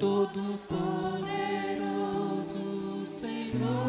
Seis, 0.00 0.08
todo 0.08 0.58
poderoso, 0.66 2.56
Senhor 3.04 3.79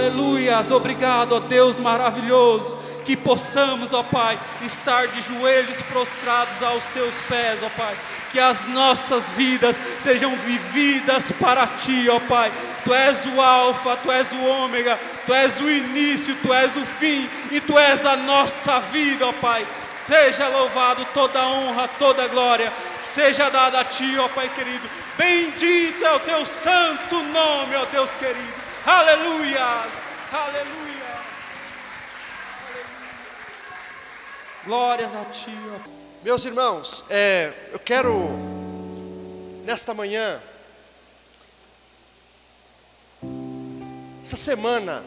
Aleluias, 0.00 0.70
obrigado, 0.70 1.36
ó 1.36 1.40
Deus 1.40 1.78
maravilhoso, 1.78 2.74
que 3.04 3.18
possamos, 3.18 3.92
ó 3.92 4.02
Pai, 4.02 4.40
estar 4.64 5.08
de 5.08 5.20
joelhos 5.20 5.82
prostrados 5.82 6.62
aos 6.62 6.84
teus 6.94 7.14
pés, 7.28 7.62
ó 7.62 7.68
Pai, 7.76 7.94
que 8.32 8.40
as 8.40 8.66
nossas 8.68 9.32
vidas 9.32 9.78
sejam 9.98 10.34
vividas 10.36 11.30
para 11.32 11.66
ti, 11.66 12.08
ó 12.08 12.18
Pai. 12.18 12.50
Tu 12.82 12.94
és 12.94 13.26
o 13.26 13.42
Alfa, 13.42 13.94
tu 13.96 14.10
és 14.10 14.26
o 14.32 14.42
Ômega, 14.42 14.98
tu 15.26 15.34
és 15.34 15.60
o 15.60 15.68
início, 15.68 16.34
tu 16.36 16.50
és 16.50 16.74
o 16.76 16.86
fim 16.86 17.28
e 17.50 17.60
tu 17.60 17.78
és 17.78 18.06
a 18.06 18.16
nossa 18.16 18.80
vida, 18.80 19.26
ó 19.26 19.34
Pai. 19.34 19.66
Seja 19.94 20.48
louvado 20.48 21.04
toda 21.12 21.46
honra, 21.46 21.86
toda 21.98 22.26
glória, 22.28 22.72
seja 23.02 23.50
dada 23.50 23.80
a 23.80 23.84
ti, 23.84 24.18
ó 24.18 24.28
Pai 24.28 24.48
querido. 24.48 24.88
Bendito 25.18 26.02
é 26.02 26.12
o 26.14 26.20
teu 26.20 26.46
santo 26.46 27.22
nome, 27.24 27.76
ó 27.76 27.84
Deus 27.84 28.14
querido. 28.14 28.59
Aleluias, 28.84 30.02
aleluias. 30.32 30.80
Glórias 34.64 35.14
a 35.14 35.24
ti, 35.26 35.54
ó. 35.74 36.00
Meus 36.22 36.44
irmãos, 36.44 37.04
é, 37.08 37.52
eu 37.72 37.78
quero, 37.78 38.30
nesta 39.64 39.92
manhã, 39.92 40.40
essa 44.22 44.36
semana, 44.36 45.02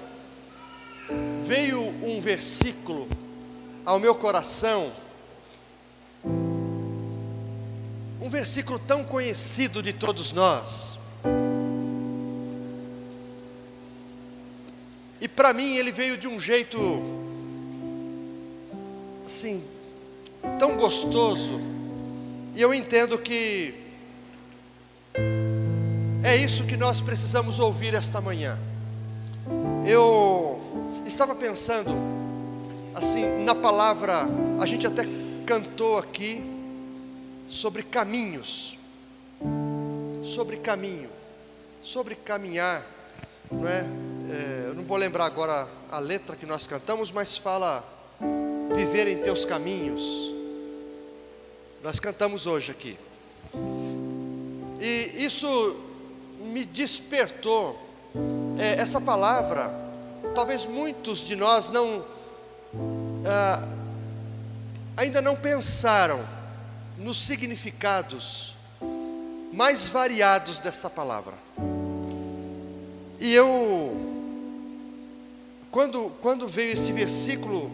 veio 1.43 1.81
um 1.81 2.19
versículo 2.19 3.07
ao 3.85 3.99
meu 3.99 4.15
coração, 4.15 4.91
um 8.21 8.29
versículo 8.29 8.79
tão 8.79 9.03
conhecido 9.03 9.81
de 9.83 9.93
todos 9.93 10.31
nós, 10.31 10.97
e 15.23 15.27
para 15.29 15.53
mim 15.53 15.77
ele 15.77 15.89
veio 15.89 16.17
de 16.17 16.27
um 16.27 16.37
jeito, 16.37 16.77
assim, 19.25 19.63
tão 20.59 20.75
gostoso, 20.75 21.61
e 22.53 22.61
eu 22.61 22.73
entendo 22.73 23.17
que 23.17 23.73
é 26.21 26.35
isso 26.35 26.65
que 26.65 26.75
nós 26.75 26.99
precisamos 26.99 27.57
ouvir 27.57 27.93
esta 27.93 28.19
manhã. 28.19 28.59
Eu 29.85 30.59
estava 31.05 31.33
pensando, 31.33 31.91
assim, 32.93 33.25
na 33.45 33.55
palavra, 33.55 34.25
a 34.59 34.65
gente 34.65 34.85
até 34.85 35.03
cantou 35.45 35.97
aqui, 35.97 36.43
sobre 37.47 37.81
caminhos, 37.81 38.77
sobre 40.21 40.57
caminho, 40.57 41.09
sobre 41.81 42.13
caminhar, 42.13 42.85
não 43.49 43.65
é? 43.65 44.12
É, 44.29 44.67
eu 44.67 44.73
não 44.73 44.83
vou 44.85 44.97
lembrar 44.97 45.25
agora 45.25 45.67
a 45.91 45.99
letra 45.99 46.35
que 46.35 46.45
nós 46.45 46.67
cantamos, 46.67 47.11
mas 47.11 47.37
fala 47.37 47.83
viver 48.73 49.07
em 49.07 49.21
teus 49.23 49.45
caminhos. 49.45 50.03
Nós 51.83 51.99
cantamos 51.99 52.47
hoje 52.47 52.71
aqui. 52.71 52.97
E 54.79 55.25
isso 55.25 55.75
me 56.39 56.65
despertou. 56.65 57.79
É, 58.59 58.79
essa 58.79 59.01
palavra, 59.01 59.73
talvez 60.35 60.65
muitos 60.65 61.19
de 61.25 61.35
nós 61.35 61.69
não 61.69 62.05
ah, 63.25 63.67
ainda 64.95 65.21
não 65.21 65.35
pensaram 65.35 66.23
nos 66.97 67.17
significados 67.17 68.55
mais 69.51 69.87
variados 69.87 70.57
dessa 70.59 70.89
palavra. 70.89 71.33
E 73.19 73.33
eu, 73.33 74.12
quando, 75.73 76.11
quando 76.21 76.47
veio 76.47 76.73
esse 76.73 76.91
versículo 76.91 77.71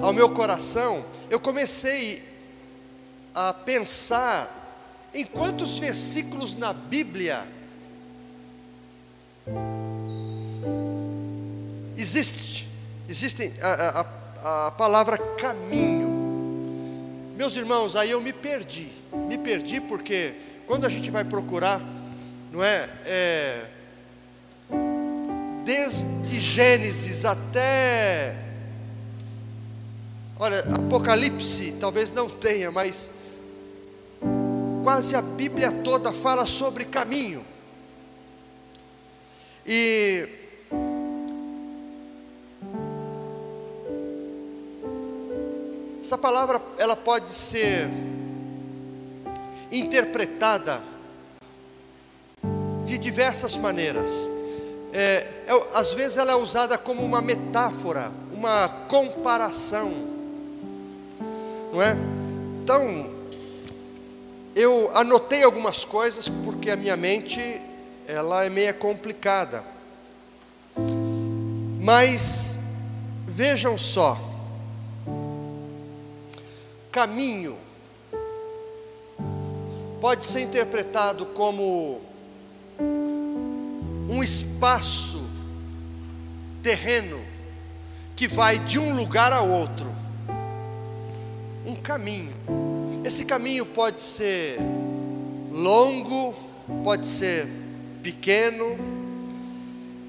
ao 0.00 0.10
meu 0.10 0.30
coração, 0.30 1.04
eu 1.28 1.38
comecei 1.38 2.26
a 3.34 3.52
pensar 3.52 5.10
em 5.12 5.26
quantos 5.26 5.78
versículos 5.78 6.54
na 6.54 6.72
Bíblia 6.72 7.46
existe, 11.94 12.66
existe 13.06 13.52
a, 13.60 14.00
a, 14.42 14.66
a 14.68 14.70
palavra 14.70 15.18
caminho. 15.18 16.08
Meus 17.36 17.54
irmãos, 17.54 17.94
aí 17.94 18.12
eu 18.12 18.20
me 18.22 18.32
perdi, 18.32 18.90
me 19.12 19.36
perdi 19.36 19.78
porque 19.78 20.34
quando 20.66 20.86
a 20.86 20.88
gente 20.88 21.10
vai 21.10 21.22
procurar, 21.22 21.82
não 22.50 22.64
é, 22.64 22.88
é 23.04 23.75
desde 25.66 26.40
Gênesis 26.40 27.24
até 27.24 28.46
Olha, 30.38 30.60
Apocalipse 30.60 31.74
talvez 31.80 32.12
não 32.12 32.28
tenha, 32.28 32.70
mas 32.70 33.10
quase 34.84 35.16
a 35.16 35.22
Bíblia 35.22 35.72
toda 35.72 36.12
fala 36.12 36.46
sobre 36.46 36.84
caminho. 36.84 37.42
E 39.66 40.28
essa 46.02 46.18
palavra 46.18 46.60
ela 46.76 46.94
pode 46.94 47.30
ser 47.30 47.88
interpretada 49.72 50.84
de 52.84 52.98
diversas 52.98 53.56
maneiras. 53.56 54.35
É, 54.98 55.26
é, 55.46 55.66
às 55.74 55.92
vezes 55.92 56.16
ela 56.16 56.32
é 56.32 56.34
usada 56.34 56.78
como 56.78 57.02
uma 57.02 57.20
metáfora, 57.20 58.10
uma 58.32 58.66
comparação, 58.88 59.92
não 61.70 61.82
é? 61.82 61.94
Então, 62.62 63.10
eu 64.54 64.90
anotei 64.96 65.42
algumas 65.42 65.84
coisas 65.84 66.30
porque 66.42 66.70
a 66.70 66.76
minha 66.76 66.96
mente 66.96 67.60
ela 68.08 68.46
é 68.46 68.48
meio 68.48 68.72
complicada. 68.72 69.62
Mas 71.78 72.56
vejam 73.26 73.76
só, 73.76 74.18
caminho 76.90 77.58
pode 80.00 80.24
ser 80.24 80.40
interpretado 80.40 81.26
como 81.26 82.00
um 84.08 84.22
espaço 84.22 85.28
terreno 86.62 87.20
que 88.14 88.26
vai 88.26 88.58
de 88.58 88.78
um 88.78 88.94
lugar 88.94 89.32
a 89.32 89.40
outro. 89.40 89.94
Um 91.64 91.74
caminho. 91.74 92.32
Esse 93.04 93.24
caminho 93.24 93.66
pode 93.66 94.02
ser 94.02 94.58
longo, 95.52 96.34
pode 96.82 97.06
ser 97.06 97.46
pequeno, 98.02 98.76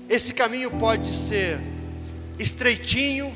esse 0.09 0.33
caminho 0.33 0.71
pode 0.71 1.11
ser 1.11 1.59
estreitinho, 2.39 3.33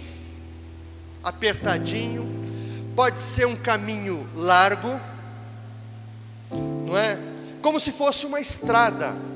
apertadinho, 1.23 2.27
pode 2.95 3.19
ser 3.19 3.45
um 3.45 3.55
caminho 3.55 4.27
largo, 4.35 4.99
não 6.85 6.97
é? 6.97 7.19
Como 7.61 7.79
se 7.79 7.91
fosse 7.91 8.25
uma 8.25 8.39
estrada. 8.39 9.30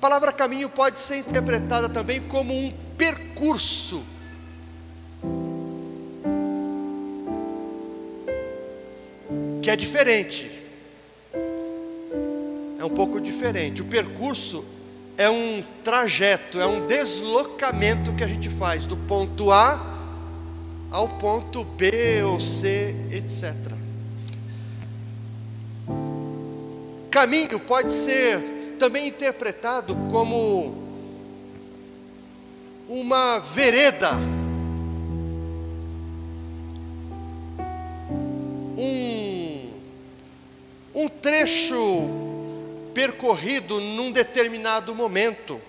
Palavra 0.00 0.32
caminho 0.32 0.70
pode 0.70 0.98
ser 0.98 1.18
interpretada 1.18 1.86
também 1.86 2.22
como 2.22 2.54
um 2.54 2.72
percurso. 2.96 4.02
Que 9.62 9.68
é 9.68 9.76
diferente. 9.76 10.50
É 12.78 12.84
um 12.84 12.88
pouco 12.88 13.20
diferente. 13.20 13.82
O 13.82 13.84
percurso 13.84 14.64
é 15.18 15.28
um 15.28 15.62
trajeto, 15.84 16.58
é 16.58 16.66
um 16.66 16.86
deslocamento 16.86 18.14
que 18.14 18.24
a 18.24 18.26
gente 18.26 18.48
faz 18.48 18.86
do 18.86 18.96
ponto 18.96 19.52
A 19.52 19.98
ao 20.90 21.06
ponto 21.08 21.62
B 21.62 22.22
ou 22.22 22.40
C, 22.40 22.96
etc. 23.10 23.54
Caminho 27.10 27.60
pode 27.60 27.92
ser 27.92 28.59
também 28.80 29.08
interpretado 29.08 29.94
como 30.10 30.74
uma 32.88 33.38
vereda, 33.38 34.12
um, 38.78 39.70
um 40.94 41.08
trecho 41.10 42.08
percorrido 42.94 43.82
num 43.82 44.10
determinado 44.10 44.94
momento. 44.94 45.60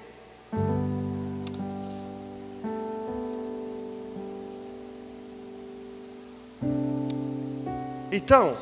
Então, 8.10 8.58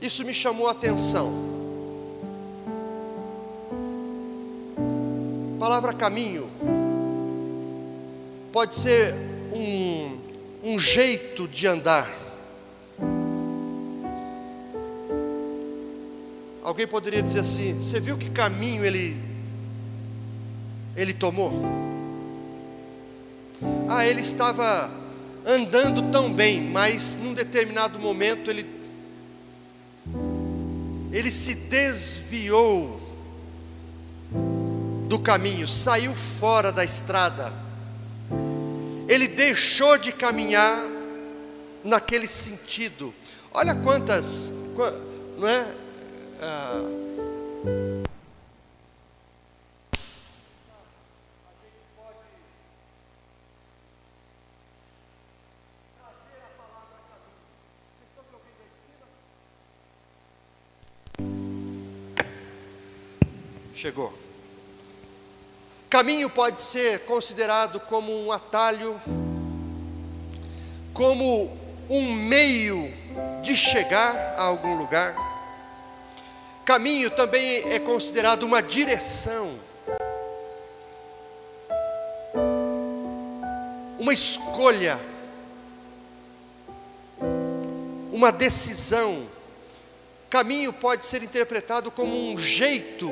isso 0.00 0.24
me 0.24 0.32
chamou 0.32 0.68
a 0.68 0.70
atenção. 0.70 1.45
Palavra 5.66 5.92
caminho 5.92 6.48
pode 8.52 8.76
ser 8.76 9.12
um, 9.52 10.16
um 10.62 10.78
jeito 10.78 11.48
de 11.48 11.66
andar. 11.66 12.08
Alguém 16.62 16.86
poderia 16.86 17.20
dizer 17.20 17.40
assim: 17.40 17.78
Você 17.78 17.98
viu 17.98 18.16
que 18.16 18.30
caminho 18.30 18.84
ele, 18.84 19.16
ele 20.94 21.12
tomou? 21.12 21.52
Ah, 23.88 24.06
ele 24.06 24.20
estava 24.20 24.88
andando 25.44 26.12
tão 26.12 26.32
bem, 26.32 26.60
mas 26.60 27.18
num 27.20 27.34
determinado 27.34 27.98
momento 27.98 28.52
ele, 28.52 28.64
ele 31.10 31.32
se 31.32 31.56
desviou 31.56 33.05
do 35.16 35.22
caminho, 35.22 35.66
saiu 35.66 36.14
fora 36.14 36.70
da 36.70 36.84
estrada, 36.84 37.50
ele 39.08 39.26
deixou 39.26 39.96
de 39.96 40.12
caminhar 40.12 40.78
naquele 41.82 42.26
sentido. 42.26 43.14
Olha 43.50 43.74
quantas, 43.74 44.52
não 45.38 45.48
é? 45.48 45.74
Ah, 46.38 46.82
Chegou. 63.72 64.25
Caminho 65.96 66.28
pode 66.28 66.60
ser 66.60 67.06
considerado 67.06 67.80
como 67.80 68.12
um 68.12 68.30
atalho, 68.30 69.00
como 70.92 71.50
um 71.88 72.12
meio 72.12 72.92
de 73.40 73.56
chegar 73.56 74.34
a 74.36 74.42
algum 74.42 74.76
lugar. 74.76 75.16
Caminho 76.66 77.10
também 77.12 77.72
é 77.72 77.78
considerado 77.78 78.42
uma 78.42 78.62
direção, 78.62 79.58
uma 83.98 84.12
escolha, 84.12 85.00
uma 88.12 88.30
decisão. 88.30 89.26
Caminho 90.28 90.74
pode 90.74 91.06
ser 91.06 91.22
interpretado 91.22 91.90
como 91.90 92.14
um 92.14 92.36
jeito 92.36 93.10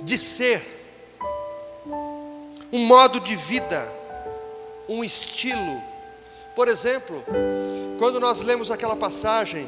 de 0.00 0.16
ser, 0.16 0.83
um 2.74 2.80
modo 2.80 3.20
de 3.20 3.34
vida, 3.34 3.90
um 4.86 5.02
estilo. 5.02 5.80
Por 6.54 6.68
exemplo, 6.68 7.24
quando 7.98 8.20
nós 8.20 8.42
lemos 8.42 8.70
aquela 8.70 8.96
passagem, 8.96 9.66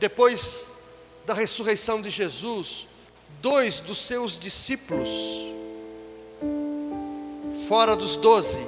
Depois 0.00 0.72
da 1.26 1.34
ressurreição 1.34 2.00
de 2.00 2.08
Jesus, 2.08 2.86
dois 3.42 3.80
dos 3.80 3.98
seus 3.98 4.38
discípulos, 4.38 5.10
fora 7.68 7.94
dos 7.94 8.16
doze, 8.16 8.66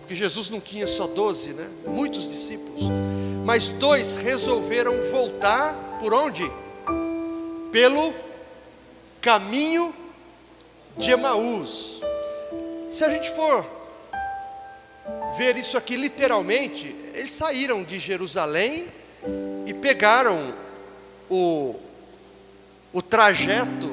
porque 0.00 0.14
Jesus 0.14 0.50
não 0.50 0.60
tinha 0.60 0.86
só 0.86 1.06
doze, 1.06 1.54
né? 1.54 1.66
Muitos 1.86 2.28
discípulos, 2.28 2.84
mas 3.46 3.70
dois 3.70 4.18
resolveram 4.18 5.00
voltar 5.10 5.74
por 6.02 6.12
onde? 6.12 6.44
Pelo 7.72 8.12
caminho 9.20 9.94
de 10.96 11.10
Emaús. 11.10 12.00
Se 12.90 13.04
a 13.04 13.10
gente 13.10 13.30
for 13.30 13.66
ver 15.36 15.56
isso 15.56 15.76
aqui 15.76 15.96
literalmente, 15.96 16.94
eles 17.14 17.30
saíram 17.32 17.84
de 17.84 17.98
Jerusalém 17.98 18.88
e 19.66 19.74
pegaram 19.74 20.54
o, 21.28 21.76
o 22.92 23.02
trajeto 23.02 23.90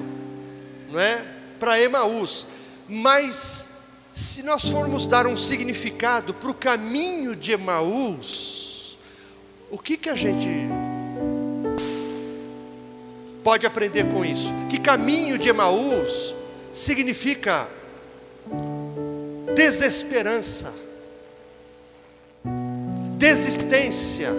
não 0.90 1.00
é, 1.00 1.26
para 1.60 1.80
Emaús. 1.80 2.48
Mas 2.88 3.70
se 4.14 4.44
nós 4.44 4.70
formos 4.70 5.06
dar 5.06 5.28
um 5.28 5.36
significado 5.36 6.34
para 6.34 6.50
o 6.50 6.54
caminho 6.54 7.36
de 7.36 7.52
Emaús, 7.52 8.98
o 9.70 9.78
que, 9.78 9.98
que 9.98 10.10
a 10.10 10.16
gente 10.16 10.48
pode 13.46 13.68
aprender 13.68 14.12
com 14.12 14.26
isso? 14.26 14.52
Que 14.72 14.80
caminho 14.80 15.38
de 15.38 15.50
Emaús 15.50 16.34
significa 16.74 17.70
desesperança, 19.54 20.74
desistência, 23.20 24.32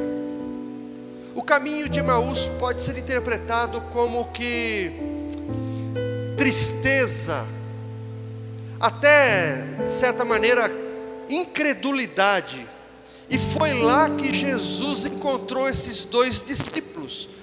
o 1.37 1.43
caminho 1.43 1.89
de 1.89 2.01
Emaús 2.01 2.49
pode 2.59 2.83
ser 2.83 2.99
interpretado 2.99 3.81
como 3.93 4.25
que 4.33 4.91
tristeza, 6.37 7.47
até 8.81 9.63
de 9.85 9.91
certa 9.91 10.25
maneira 10.25 10.69
incredulidade. 11.29 12.69
E 13.31 13.39
foi 13.39 13.73
lá 13.73 14.11
que 14.11 14.35
Jesus 14.35 15.07
encontrou 15.07 15.69
esses 15.69 16.03
dois 16.03 16.43
discípulos, 16.43 17.36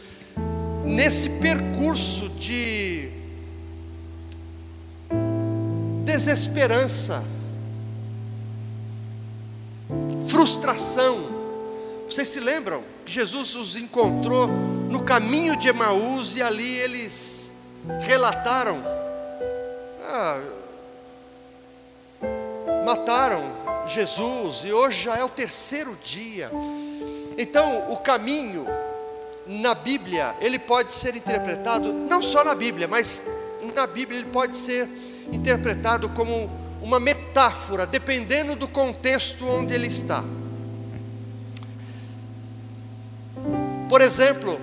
nesse 0.84 1.30
percurso 1.30 2.30
de 2.30 3.10
desesperança, 6.04 7.24
frustração. 10.26 11.32
Vocês 12.10 12.28
se 12.28 12.40
lembram? 12.40 12.84
Jesus 13.06 13.56
os 13.56 13.76
encontrou 13.76 14.48
no 14.48 15.04
caminho 15.04 15.58
de 15.58 15.70
Emaús 15.70 16.36
e 16.36 16.42
ali 16.42 16.78
eles 16.80 17.50
relataram: 18.02 18.78
ah, 20.04 20.42
mataram 22.86 23.42
Jesus 23.88 24.64
e 24.66 24.72
hoje 24.72 25.04
já 25.04 25.18
é 25.18 25.24
o 25.24 25.30
terceiro 25.30 25.98
dia. 26.04 26.52
Então, 27.38 27.92
o 27.92 27.98
caminho 27.98 28.68
na 29.46 29.76
Bíblia, 29.76 30.36
ele 30.40 30.58
pode 30.58 30.94
ser 30.94 31.16
interpretado, 31.16 31.94
não 31.94 32.22
só 32.22 32.44
na 32.44 32.56
Bíblia, 32.56 32.88
mas 32.88 33.26
na 33.76 33.86
Bíblia 33.86 34.20
ele 34.20 34.30
pode 34.30 34.56
ser 34.56 34.88
interpretado 35.32 36.10
como 36.10 36.50
uma 36.82 37.00
metáfora, 37.00 37.86
dependendo 37.86 38.56
do 38.56 38.68
contexto 38.68 39.48
onde 39.48 39.74
ele 39.74 39.88
está. 39.88 40.24
Por 43.90 44.02
exemplo, 44.02 44.60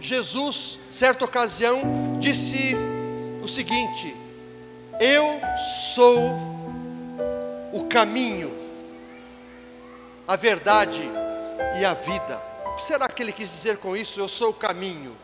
Jesus, 0.00 0.78
certa 0.90 1.24
ocasião, 1.24 1.82
disse 2.18 2.76
o 3.42 3.48
seguinte: 3.48 4.14
Eu 5.00 5.40
sou 5.94 6.18
o 7.72 7.84
caminho, 7.84 8.52
a 10.28 10.36
verdade 10.36 11.02
e 11.80 11.84
a 11.84 11.94
vida. 11.94 12.53
O 12.74 12.76
que 12.76 12.82
será 12.82 13.08
que 13.08 13.22
ele 13.22 13.30
quis 13.30 13.48
dizer 13.50 13.76
com 13.76 13.96
isso? 13.96 14.18
Eu 14.18 14.28
sou 14.28 14.50
o 14.50 14.52
caminho. 14.52 15.16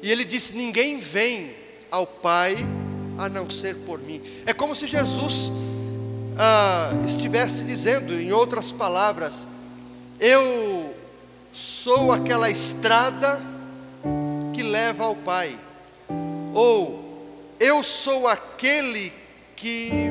E 0.00 0.10
ele 0.10 0.24
disse: 0.24 0.54
Ninguém 0.54 0.98
vem 0.98 1.54
ao 1.90 2.06
Pai 2.06 2.56
a 3.18 3.28
não 3.28 3.50
ser 3.50 3.76
por 3.76 3.98
mim. 3.98 4.22
É 4.46 4.54
como 4.54 4.74
se 4.74 4.86
Jesus 4.86 5.52
ah, 6.38 6.90
estivesse 7.06 7.64
dizendo, 7.64 8.14
em 8.14 8.32
outras 8.32 8.72
palavras, 8.72 9.46
eu 10.18 10.94
sou 11.52 12.10
aquela 12.10 12.48
estrada 12.48 13.38
que 14.54 14.62
leva 14.62 15.04
ao 15.04 15.14
Pai, 15.14 15.54
ou 16.54 17.54
eu 17.60 17.82
sou 17.82 18.26
aquele 18.26 19.12
que 19.54 20.10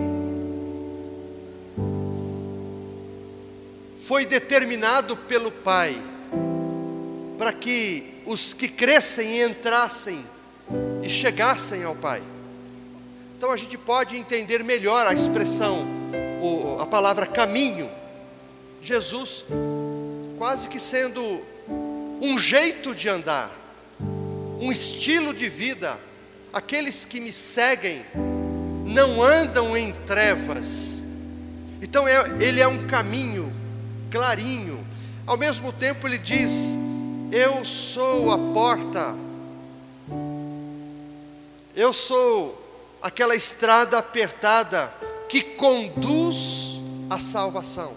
foi 4.12 4.25
determinado 4.25 5.15
pelo 5.15 5.50
Pai 5.50 5.96
para 7.38 7.53
que 7.53 8.22
os 8.25 8.51
que 8.51 8.68
crescem 8.68 9.41
entrassem 9.41 10.25
e 11.01 11.10
chegassem 11.10 11.86
ao 11.86 11.96
Pai. 11.96 12.22
Então 13.38 13.51
a 13.51 13.56
gente 13.56 13.77
pode 13.77 14.18
entender 14.18 14.65
melhor 14.65 15.08
a 15.08 15.13
expressão, 15.13 15.88
a 16.77 16.86
palavra 16.86 17.25
caminho. 17.25 17.89
Jesus, 18.82 19.46
quase 20.38 20.68
que 20.68 20.77
sendo 20.77 21.41
um 22.20 22.38
jeito 22.38 22.94
de 22.94 23.08
andar, 23.08 23.50
um 24.60 24.74
estilo 24.74 25.34
de 25.34 25.48
vida. 25.48 25.98
Aqueles 26.51 27.06
que 27.06 27.22
me 27.22 27.32
seguem 27.32 28.06
não 28.86 29.24
andam 29.24 29.77
em 29.77 29.94
trevas. 30.06 31.01
Então 31.82 32.06
é, 32.06 32.25
ele 32.41 32.60
é 32.60 32.68
um 32.68 32.88
caminho 32.88 33.61
clarinho. 34.12 34.86
Ao 35.25 35.38
mesmo 35.38 35.72
tempo 35.72 36.08
ele 36.08 36.18
diz: 36.18 36.75
Eu 37.32 37.63
sou 37.63 38.32
a 38.32 38.38
porta. 38.53 39.15
Eu 41.75 41.94
sou 41.94 42.62
aquela 43.01 43.36
estrada 43.36 43.98
apertada 43.98 44.94
que 45.30 45.41
conduz 45.41 46.80
à 47.10 47.18
salvação. 47.18 47.94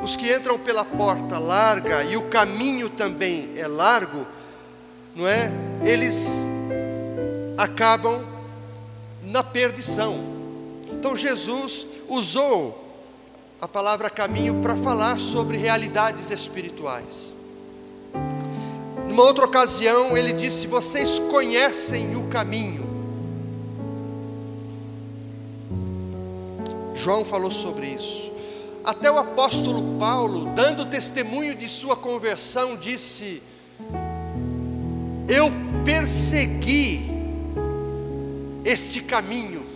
Os 0.00 0.14
que 0.14 0.32
entram 0.32 0.58
pela 0.58 0.84
porta 0.84 1.38
larga 1.38 2.04
e 2.04 2.16
o 2.16 2.28
caminho 2.28 2.88
também 2.88 3.58
é 3.58 3.66
largo, 3.66 4.24
não 5.16 5.26
é? 5.26 5.50
Eles 5.84 6.24
acabam 7.56 8.24
na 9.24 9.42
perdição. 9.42 10.16
Então 10.92 11.16
Jesus 11.16 11.84
usou 12.08 12.87
a 13.60 13.66
palavra 13.66 14.08
caminho 14.08 14.62
para 14.62 14.76
falar 14.76 15.18
sobre 15.18 15.56
realidades 15.56 16.30
espirituais. 16.30 17.32
Numa 19.08 19.22
outra 19.24 19.46
ocasião, 19.46 20.16
ele 20.16 20.32
disse: 20.32 20.66
Vocês 20.68 21.18
conhecem 21.18 22.16
o 22.16 22.28
caminho. 22.28 22.86
João 26.94 27.24
falou 27.24 27.50
sobre 27.50 27.86
isso. 27.86 28.30
Até 28.84 29.10
o 29.10 29.18
apóstolo 29.18 29.98
Paulo, 29.98 30.52
dando 30.54 30.86
testemunho 30.86 31.54
de 31.56 31.68
sua 31.68 31.96
conversão, 31.96 32.76
disse: 32.76 33.42
Eu 35.28 35.50
persegui 35.84 37.10
este 38.64 39.00
caminho. 39.00 39.66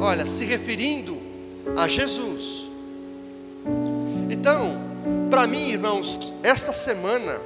Olha, 0.00 0.26
se 0.26 0.44
referindo 0.44 1.23
a 1.76 1.88
Jesus. 1.88 2.66
Então, 4.30 4.80
para 5.30 5.46
mim, 5.46 5.68
irmãos, 5.68 6.18
esta 6.42 6.72
semana, 6.72 7.40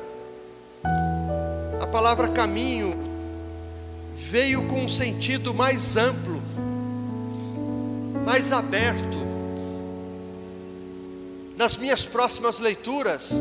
a 1.80 1.86
palavra 1.86 2.28
caminho 2.28 2.96
veio 4.14 4.66
com 4.68 4.84
um 4.84 4.88
sentido 4.88 5.54
mais 5.54 5.96
amplo, 5.96 6.42
mais 8.24 8.52
aberto. 8.52 9.18
Nas 11.56 11.76
minhas 11.76 12.04
próximas 12.04 12.58
leituras, 12.58 13.32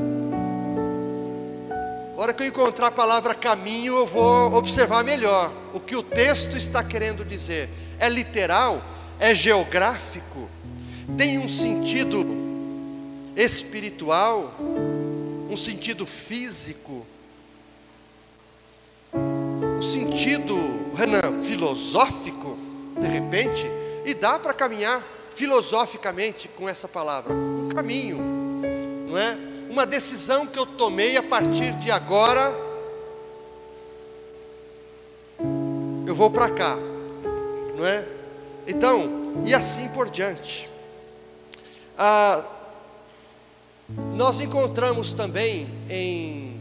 hora 2.16 2.34
que 2.34 2.44
eu 2.44 2.48
encontrar 2.48 2.88
a 2.88 2.92
palavra 2.92 3.36
caminho, 3.36 3.96
eu 3.96 4.08
vou 4.08 4.54
observar 4.56 5.04
melhor 5.04 5.52
o 5.74 5.80
que 5.80 5.96
o 5.96 6.02
texto 6.02 6.58
está 6.58 6.84
querendo 6.84 7.24
dizer. 7.24 7.70
É 8.00 8.10
literal? 8.10 8.82
É 9.20 9.36
geográfico? 9.36 10.50
Tem 11.16 11.38
um 11.38 11.48
sentido 11.48 12.26
espiritual? 13.36 14.54
Um 15.50 15.56
sentido 15.56 16.06
físico? 16.06 17.06
Um 19.14 19.82
sentido, 19.82 20.56
Renan, 20.96 21.42
filosófico? 21.42 22.58
De 23.00 23.08
repente? 23.08 23.66
E 24.06 24.14
dá 24.14 24.40
para 24.40 24.54
caminhar 24.54 25.06
filosoficamente 25.36 26.48
com 26.48 26.68
essa 26.68 26.88
palavra. 26.88 27.34
Um 27.34 27.70
caminho, 27.70 28.18
não 29.08 29.18
é? 29.18 29.38
uma 29.70 29.86
decisão 29.86 30.48
que 30.48 30.58
eu 30.58 30.66
tomei 30.66 31.18
a 31.18 31.24
partir 31.24 31.74
de 31.74 31.92
agora. 31.92 32.52
Eu 36.06 36.16
vou 36.16 36.32
para 36.32 36.50
cá, 36.50 36.76
não 37.76 37.86
é? 37.86 38.08
Então, 38.66 39.44
e 39.46 39.54
assim 39.54 39.88
por 39.90 40.10
diante. 40.10 40.68
Ah, 41.98 42.46
nós 44.14 44.40
encontramos 44.40 45.14
também 45.14 45.68
em 45.90 46.58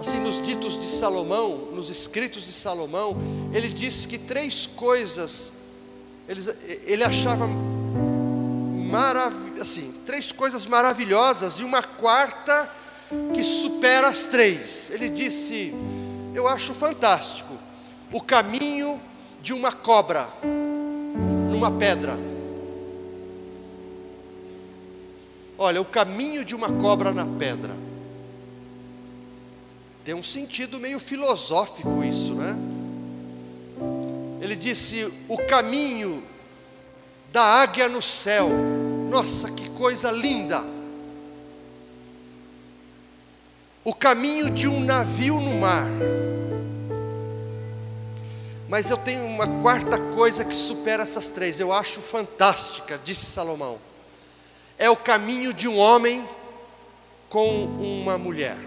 assim 0.00 0.18
nos 0.18 0.44
ditos 0.44 0.80
de 0.80 0.86
Salomão, 0.86 1.70
nos 1.72 1.88
escritos 1.88 2.44
de 2.44 2.52
Salomão, 2.52 3.16
ele 3.52 3.68
diz 3.68 4.04
que 4.04 4.18
três 4.18 4.66
coisas 4.66 5.52
ele, 6.28 6.40
ele 6.84 7.04
achava 7.04 7.46
marav 7.46 9.34
assim, 9.60 9.94
três 10.04 10.32
coisas 10.32 10.66
maravilhosas 10.66 11.58
e 11.58 11.64
uma 11.64 11.82
quarta 11.82 12.68
que 13.32 13.42
supera 13.42 14.08
as 14.08 14.24
três. 14.24 14.90
Ele 14.90 15.08
disse: 15.08 15.74
Eu 16.34 16.48
acho 16.48 16.74
fantástico 16.74 17.54
o 18.12 18.20
caminho 18.20 19.00
de 19.40 19.52
uma 19.52 19.72
cobra 19.72 20.28
numa 21.50 21.70
pedra. 21.70 22.31
Olha, 25.62 25.80
o 25.80 25.84
caminho 25.84 26.44
de 26.44 26.56
uma 26.56 26.72
cobra 26.72 27.12
na 27.12 27.24
pedra. 27.24 27.76
Tem 30.04 30.12
um 30.12 30.22
sentido 30.22 30.80
meio 30.80 30.98
filosófico 30.98 32.02
isso, 32.02 32.34
né? 32.34 32.58
Ele 34.40 34.56
disse: 34.56 35.14
o 35.28 35.38
caminho 35.46 36.20
da 37.30 37.44
águia 37.44 37.88
no 37.88 38.02
céu. 38.02 38.48
Nossa, 39.08 39.52
que 39.52 39.70
coisa 39.70 40.10
linda! 40.10 40.64
O 43.84 43.94
caminho 43.94 44.50
de 44.50 44.66
um 44.66 44.80
navio 44.80 45.38
no 45.38 45.60
mar. 45.60 45.86
Mas 48.68 48.90
eu 48.90 48.96
tenho 48.96 49.24
uma 49.26 49.46
quarta 49.62 49.96
coisa 49.96 50.44
que 50.44 50.56
supera 50.56 51.04
essas 51.04 51.28
três, 51.28 51.60
eu 51.60 51.72
acho 51.72 52.00
fantástica, 52.00 53.00
disse 53.04 53.26
Salomão. 53.26 53.91
É 54.78 54.90
o 54.90 54.96
caminho 54.96 55.52
de 55.52 55.68
um 55.68 55.78
homem 55.78 56.26
com 57.28 57.64
uma 57.64 58.18
mulher. 58.18 58.58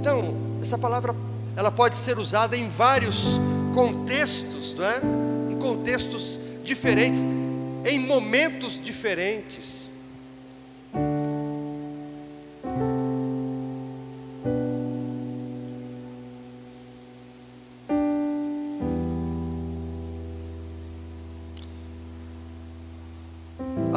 Então, 0.00 0.34
essa 0.60 0.76
palavra 0.76 1.14
ela 1.56 1.70
pode 1.70 1.98
ser 1.98 2.18
usada 2.18 2.56
em 2.56 2.68
vários 2.68 3.38
contextos, 3.74 4.72
não 4.74 4.84
é? 4.84 5.00
Em 5.50 5.58
contextos 5.58 6.38
diferentes, 6.62 7.24
em 7.84 7.98
momentos 7.98 8.80
diferentes. 8.82 9.79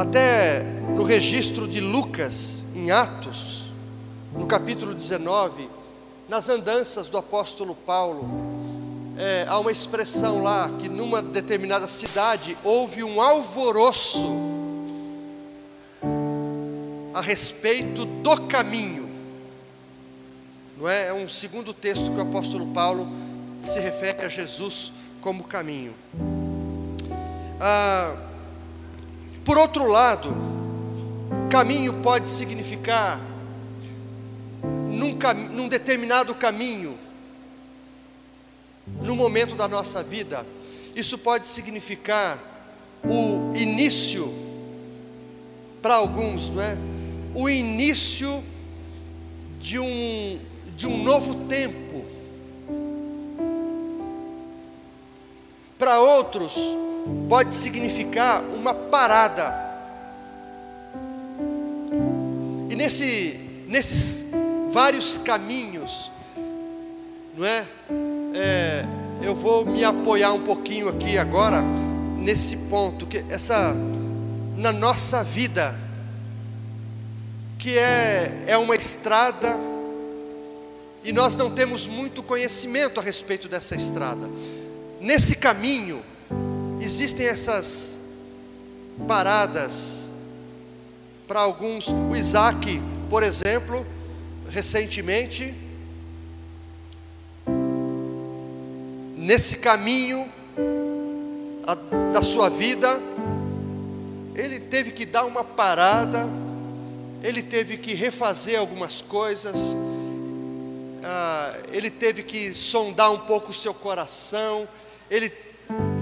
Até 0.04 0.60
no 0.98 1.04
registro 1.04 1.66
de 1.66 1.80
Lucas, 1.80 2.62
em 2.76 2.92
Atos, 2.92 3.64
no 4.34 4.46
capítulo 4.46 4.94
19, 4.94 5.70
nas 6.28 6.50
andanças 6.50 7.08
do 7.08 7.18
apóstolo 7.18 7.74
Paulo, 7.74 8.30
é, 9.18 9.46
há 9.48 9.58
uma 9.58 9.72
expressão 9.72 10.44
lá 10.44 10.70
que 10.78 10.90
numa 10.90 11.22
determinada 11.22 11.88
cidade 11.88 12.58
houve 12.66 13.02
um 13.02 13.22
alvoroço 13.22 14.30
a 17.14 17.22
respeito 17.22 18.04
do 18.04 18.42
caminho. 18.48 19.10
Não 20.78 20.90
é? 20.90 21.08
É 21.08 21.14
um 21.14 21.30
segundo 21.30 21.74
texto 21.74 22.12
que 22.12 22.18
o 22.18 22.22
apóstolo 22.22 22.68
Paulo 22.74 23.08
se 23.64 23.80
refere 23.80 24.26
a 24.26 24.28
Jesus 24.28 24.92
como 25.22 25.46
caminho. 25.46 25.96
Ah, 27.58 28.33
por 29.46 29.58
outro 29.58 29.88
lado, 29.88 30.34
caminho 31.50 32.02
pode 32.02 32.30
significar 32.30 33.20
num, 34.64 35.18
num 35.52 35.68
determinado 35.68 36.34
caminho, 36.36 36.98
no 39.02 39.16
momento 39.16 39.56
da 39.56 39.68
nossa 39.68 40.04
vida, 40.04 40.46
isso 40.96 41.18
pode 41.18 41.48
significar 41.48 42.40
o 43.04 43.56
início, 43.56 44.34
para 45.82 45.96
alguns, 45.96 46.50
não 46.50 46.62
é? 46.62 46.78
O 47.36 47.50
início 47.50 48.44
de 49.60 49.80
um, 49.80 50.40
de 50.76 50.88
um 50.88 51.04
novo 51.04 51.48
tempo. 51.48 52.06
Para 55.78 56.00
outros, 56.00 56.56
pode 57.28 57.54
significar 57.54 58.44
uma 58.44 58.74
parada. 58.74 59.62
E 62.70 62.76
nesse, 62.76 63.40
nesses 63.68 64.26
vários 64.72 65.18
caminhos, 65.18 66.12
não 67.38 67.46
é? 67.46 67.66
é? 68.34 68.86
Eu 69.22 69.36
vou 69.36 69.66
me 69.66 69.84
apoiar 69.84 70.34
um 70.34 70.44
pouquinho 70.44 70.90
aqui 70.90 71.18
agora 71.18 71.64
nesse 72.18 72.58
ponto 72.58 73.06
que 73.06 73.24
essa 73.30 73.76
na 74.56 74.72
nossa 74.72 75.24
vida 75.24 75.76
que 77.58 77.78
é 77.78 78.44
é 78.48 78.58
uma 78.58 78.76
estrada 78.76 79.58
e 81.04 81.12
nós 81.12 81.36
não 81.36 81.52
temos 81.52 81.88
muito 81.88 82.24
conhecimento 82.24 83.00
a 83.00 83.04
respeito 83.04 83.50
dessa 83.50 83.76
estrada. 83.76 84.30
Nesse 85.02 85.36
caminho 85.36 86.02
existem 86.84 87.26
essas 87.28 87.98
paradas 89.08 90.10
para 91.26 91.40
alguns. 91.40 91.88
O 91.88 92.16
Isaac, 92.16 92.82
por 93.10 93.24
exemplo, 93.24 93.86
recentemente, 94.50 95.56
nesse 99.16 99.58
caminho 99.60 100.30
da 102.12 102.22
sua 102.22 102.50
vida, 102.50 103.02
ele 104.36 104.60
teve 104.60 104.92
que 104.92 105.06
dar 105.06 105.24
uma 105.26 105.44
parada, 105.44 106.30
ele 107.24 107.42
teve 107.42 107.78
que 107.78 107.94
refazer 107.94 108.60
algumas 108.60 109.02
coisas, 109.02 109.74
ah, 111.02 111.56
ele 111.72 111.90
teve 111.90 112.24
que 112.24 112.54
sondar 112.54 113.12
um 113.12 113.20
pouco 113.20 113.52
o 113.52 113.54
seu 113.54 113.74
coração, 113.74 114.68
ele 115.10 115.32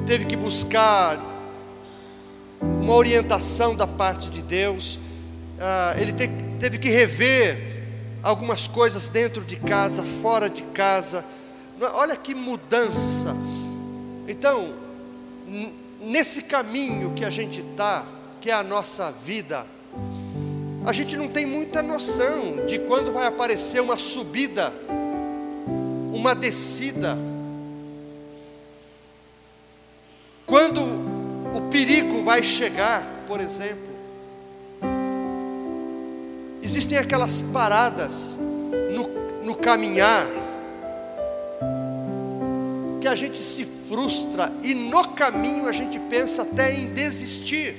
teve 0.06 0.26
que 0.26 0.36
buscar 0.36 1.20
uma 2.62 2.94
orientação 2.94 3.76
da 3.76 3.88
parte 3.88 4.30
de 4.30 4.42
Deus, 4.42 5.00
ah, 5.60 5.96
ele 5.98 6.14
te, 6.14 6.28
teve 6.60 6.78
que 6.78 6.90
rever 6.90 7.58
algumas 8.24 8.68
coisas 8.68 9.08
dentro 9.08 9.44
de 9.44 9.56
casa, 9.56 10.04
fora 10.04 10.50
de 10.50 10.64
casa. 10.64 11.26
Olha 11.94 12.16
que 12.16 12.36
mudança. 12.36 13.36
Então, 14.28 14.74
nesse 16.00 16.44
caminho 16.44 17.12
que 17.14 17.26
a 17.26 17.30
gente 17.30 17.62
está, 17.62 18.06
que 18.40 18.50
é 18.50 18.54
a 18.54 18.64
nossa 18.64 19.12
vida, 19.12 19.66
a 20.86 20.92
gente 20.92 21.16
não 21.16 21.28
tem 21.28 21.46
muita 21.46 21.84
noção 21.84 22.66
de 22.68 22.80
quando 22.80 23.14
vai 23.14 23.28
aparecer 23.28 23.82
uma 23.82 23.98
subida, 23.98 24.74
uma 26.12 26.34
descida, 26.34 27.18
quando 30.52 30.84
o 31.56 31.62
perigo 31.72 32.24
vai 32.24 32.44
chegar, 32.44 33.24
por 33.26 33.40
exemplo. 33.40 33.90
Existem 36.62 36.98
aquelas 36.98 37.40
paradas 37.40 38.38
no, 38.94 39.46
no 39.46 39.56
caminhar 39.56 40.28
que 43.00 43.08
a 43.08 43.16
gente 43.16 43.42
se 43.42 43.64
frustra 43.64 44.52
e 44.62 44.74
no 44.74 45.14
caminho 45.14 45.70
a 45.70 45.72
gente 45.72 45.98
pensa 45.98 46.42
até 46.42 46.76
em 46.76 46.94
desistir, 46.94 47.74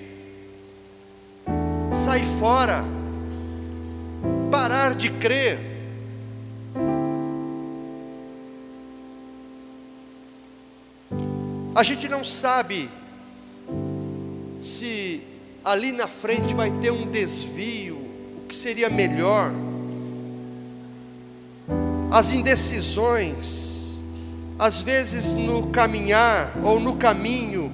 sair 1.92 2.24
fora, 2.40 2.82
parar 4.50 4.94
de 4.94 5.10
crer. 5.10 5.71
A 11.74 11.82
gente 11.82 12.06
não 12.08 12.22
sabe 12.22 12.90
se 14.62 15.22
ali 15.64 15.90
na 15.92 16.06
frente 16.06 16.54
vai 16.54 16.70
ter 16.70 16.90
um 16.90 17.10
desvio, 17.10 17.98
que 18.46 18.54
seria 18.54 18.90
melhor, 18.90 19.52
as 22.10 22.30
indecisões, 22.30 23.96
às 24.58 24.82
vezes 24.82 25.32
no 25.32 25.68
caminhar 25.68 26.52
ou 26.62 26.78
no 26.78 26.96
caminho, 26.96 27.72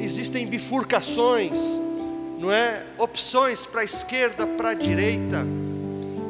existem 0.00 0.44
bifurcações, 0.44 1.60
não 2.40 2.50
é? 2.50 2.82
Opções 2.98 3.64
para 3.64 3.82
a 3.82 3.84
esquerda, 3.84 4.48
para 4.48 4.70
a 4.70 4.74
direita. 4.74 5.46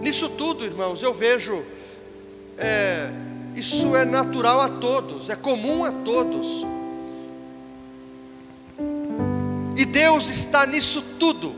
Nisso 0.03 0.29
tudo, 0.29 0.63
irmãos, 0.63 1.03
eu 1.03 1.15
vejo, 1.15 1.65
é, 2.59 3.11
isso 3.57 3.97
é 3.97 4.05
natural 4.05 4.61
a 4.61 4.69
todos, 4.69 5.31
é 5.31 5.35
comum 5.35 5.83
a 5.83 5.91
todos. 5.91 6.63
E 9.75 9.87
Deus 9.87 10.29
está 10.29 10.67
nisso 10.67 11.01
tudo. 11.19 11.55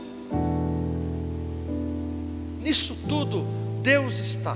Nisso 2.61 2.95
tudo, 3.09 3.45
Deus 3.81 4.17
está. 4.19 4.55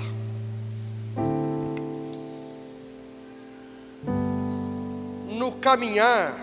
No 5.28 5.52
caminhar, 5.60 6.40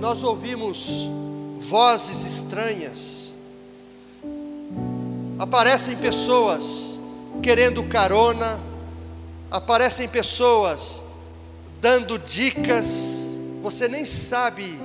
nós 0.00 0.24
ouvimos 0.24 1.08
vozes 1.58 2.24
estranhas, 2.24 3.30
aparecem 5.38 5.96
pessoas 5.96 6.98
querendo 7.40 7.84
carona, 7.84 8.73
aparecem 9.54 10.08
pessoas 10.08 11.00
dando 11.80 12.18
dicas, 12.18 13.36
você 13.62 13.86
nem 13.86 14.04
sabe 14.04 14.76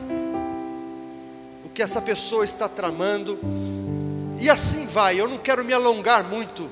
o 1.66 1.70
que 1.70 1.82
essa 1.82 2.00
pessoa 2.00 2.46
está 2.46 2.70
tramando. 2.70 3.40
E 4.40 4.48
assim 4.48 4.86
vai, 4.86 5.20
eu 5.20 5.28
não 5.28 5.40
quero 5.40 5.66
me 5.66 5.74
alongar 5.74 6.24
muito 6.24 6.70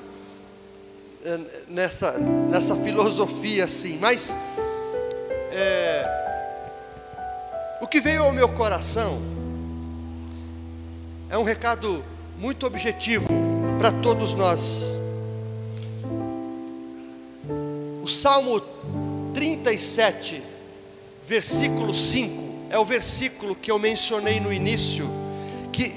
eh, 1.24 1.40
nessa, 1.68 2.12
nessa 2.12 2.76
filosofia 2.76 3.64
assim, 3.64 3.98
mas 3.98 4.36
é, 5.50 6.04
o 7.80 7.88
que 7.88 8.00
veio 8.00 8.22
ao 8.22 8.32
meu 8.32 8.48
coração 8.50 9.20
é 11.28 11.36
um 11.36 11.42
recado 11.42 12.04
muito 12.38 12.64
objetivo 12.64 13.26
para 13.76 13.90
todos 13.90 14.34
nós. 14.34 14.97
O 18.08 18.10
Salmo 18.10 18.62
37, 19.34 20.42
versículo 21.26 21.94
5, 21.94 22.42
é 22.70 22.78
o 22.78 22.84
versículo 22.86 23.54
que 23.54 23.70
eu 23.70 23.78
mencionei 23.78 24.40
no 24.40 24.50
início, 24.50 25.06
que 25.70 25.92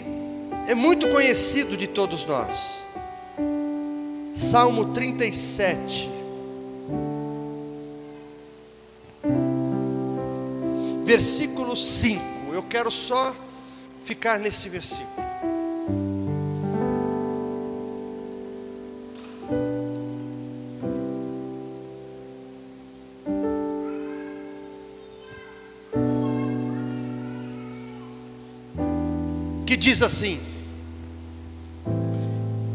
é 0.67 0.75
muito 0.75 1.07
conhecido 1.07 1.77
de 1.77 1.87
todos 1.87 2.25
nós. 2.25 2.83
Salmo 4.35 4.91
37. 4.93 6.09
Versículo 11.05 11.77
5. 11.77 12.21
Eu 12.51 12.63
quero 12.63 12.91
só 12.91 13.33
ficar 14.03 14.37
nesse 14.37 14.67
versículo. 14.67 15.10
Diz 29.81 30.03
assim: 30.03 30.39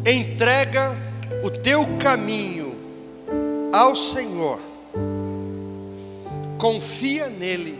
entrega 0.05 0.97
o 1.45 1.49
teu 1.49 1.87
caminho 1.99 2.75
ao 3.73 3.95
Senhor, 3.95 4.61
confia 6.59 7.29
nele, 7.29 7.79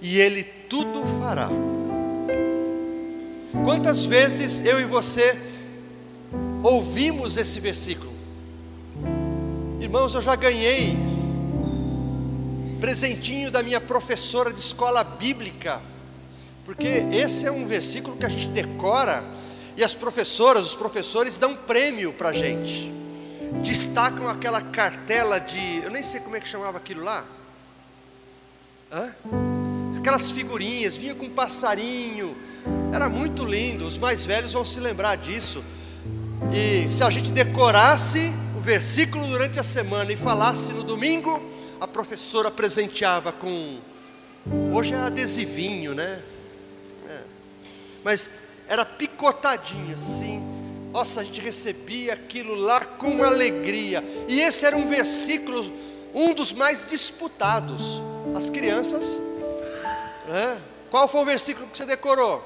e 0.00 0.20
ele 0.20 0.44
tudo 0.44 1.04
fará. 1.20 1.48
Quantas 3.64 4.06
vezes 4.06 4.64
eu 4.64 4.80
e 4.80 4.84
você 4.84 5.36
ouvimos 6.62 7.36
esse 7.36 7.58
versículo? 7.58 8.12
Irmãos, 9.80 10.14
eu 10.14 10.22
já 10.22 10.36
ganhei 10.36 10.96
presentinho 12.78 13.50
da 13.50 13.64
minha 13.64 13.80
professora 13.80 14.52
de 14.52 14.60
escola 14.60 15.02
bíblica, 15.02 15.82
porque 16.68 16.86
esse 16.86 17.46
é 17.46 17.50
um 17.50 17.66
versículo 17.66 18.14
que 18.18 18.26
a 18.26 18.28
gente 18.28 18.50
decora 18.50 19.24
e 19.74 19.82
as 19.82 19.94
professoras, 19.94 20.66
os 20.66 20.74
professores 20.74 21.38
dão 21.38 21.56
prêmio 21.56 22.12
para 22.12 22.28
a 22.28 22.32
gente, 22.34 22.92
destacam 23.64 24.28
aquela 24.28 24.60
cartela 24.60 25.38
de, 25.38 25.78
eu 25.82 25.90
nem 25.90 26.04
sei 26.04 26.20
como 26.20 26.36
é 26.36 26.40
que 26.40 26.46
chamava 26.46 26.76
aquilo 26.76 27.02
lá, 27.02 27.24
Hã? 28.92 29.14
aquelas 29.96 30.30
figurinhas, 30.30 30.94
vinha 30.94 31.14
com 31.14 31.24
um 31.24 31.30
passarinho, 31.30 32.36
era 32.92 33.08
muito 33.08 33.46
lindo, 33.46 33.86
os 33.86 33.96
mais 33.96 34.26
velhos 34.26 34.52
vão 34.52 34.62
se 34.62 34.78
lembrar 34.78 35.16
disso. 35.16 35.64
E 36.52 36.92
se 36.92 37.02
a 37.02 37.08
gente 37.08 37.30
decorasse 37.30 38.30
o 38.54 38.60
versículo 38.60 39.26
durante 39.26 39.58
a 39.58 39.64
semana 39.64 40.12
e 40.12 40.18
falasse 40.18 40.74
no 40.74 40.82
domingo, 40.82 41.40
a 41.80 41.88
professora 41.88 42.50
presenteava 42.50 43.32
com. 43.32 43.78
Hoje 44.70 44.92
é 44.92 44.98
adesivinho, 44.98 45.94
né? 45.94 46.22
Mas 48.08 48.30
era 48.66 48.86
picotadinho 48.86 49.94
assim. 49.94 50.42
Nossa, 50.90 51.20
a 51.20 51.24
gente 51.24 51.42
recebia 51.42 52.14
aquilo 52.14 52.54
lá 52.54 52.80
com 52.82 53.22
alegria. 53.22 54.02
E 54.26 54.40
esse 54.40 54.64
era 54.64 54.74
um 54.74 54.86
versículo, 54.86 55.70
um 56.14 56.32
dos 56.32 56.54
mais 56.54 56.82
disputados. 56.88 58.00
As 58.34 58.48
crianças, 58.48 59.20
né? 60.26 60.58
Qual 60.90 61.06
foi 61.06 61.20
o 61.20 61.24
versículo 61.26 61.66
que 61.66 61.76
você 61.76 61.84
decorou? 61.84 62.42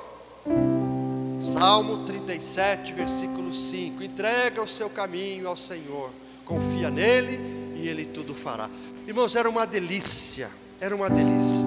Salmo 1.40 2.04
37, 2.06 2.92
versículo 2.92 3.54
5: 3.54 4.02
Entrega 4.02 4.60
o 4.60 4.66
seu 4.66 4.90
caminho 4.90 5.46
ao 5.46 5.56
Senhor, 5.56 6.10
confia 6.44 6.90
nele 6.90 7.38
e 7.76 7.86
ele 7.86 8.04
tudo 8.04 8.34
fará. 8.34 8.68
Irmãos, 9.06 9.36
era 9.36 9.48
uma 9.48 9.64
delícia, 9.64 10.50
era 10.80 10.92
uma 10.92 11.08
delícia. 11.08 11.61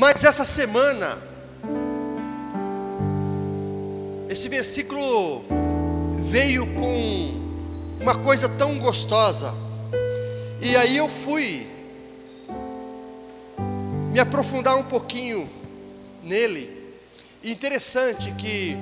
Mas 0.00 0.24
essa 0.24 0.46
semana, 0.46 1.18
esse 4.30 4.48
versículo 4.48 5.44
veio 6.20 6.66
com 6.68 7.34
uma 8.00 8.16
coisa 8.16 8.48
tão 8.48 8.78
gostosa, 8.78 9.52
e 10.58 10.74
aí 10.74 10.96
eu 10.96 11.06
fui 11.06 11.66
me 14.10 14.18
aprofundar 14.18 14.74
um 14.78 14.84
pouquinho 14.84 15.46
nele. 16.22 16.94
E 17.42 17.52
interessante 17.52 18.32
que, 18.38 18.78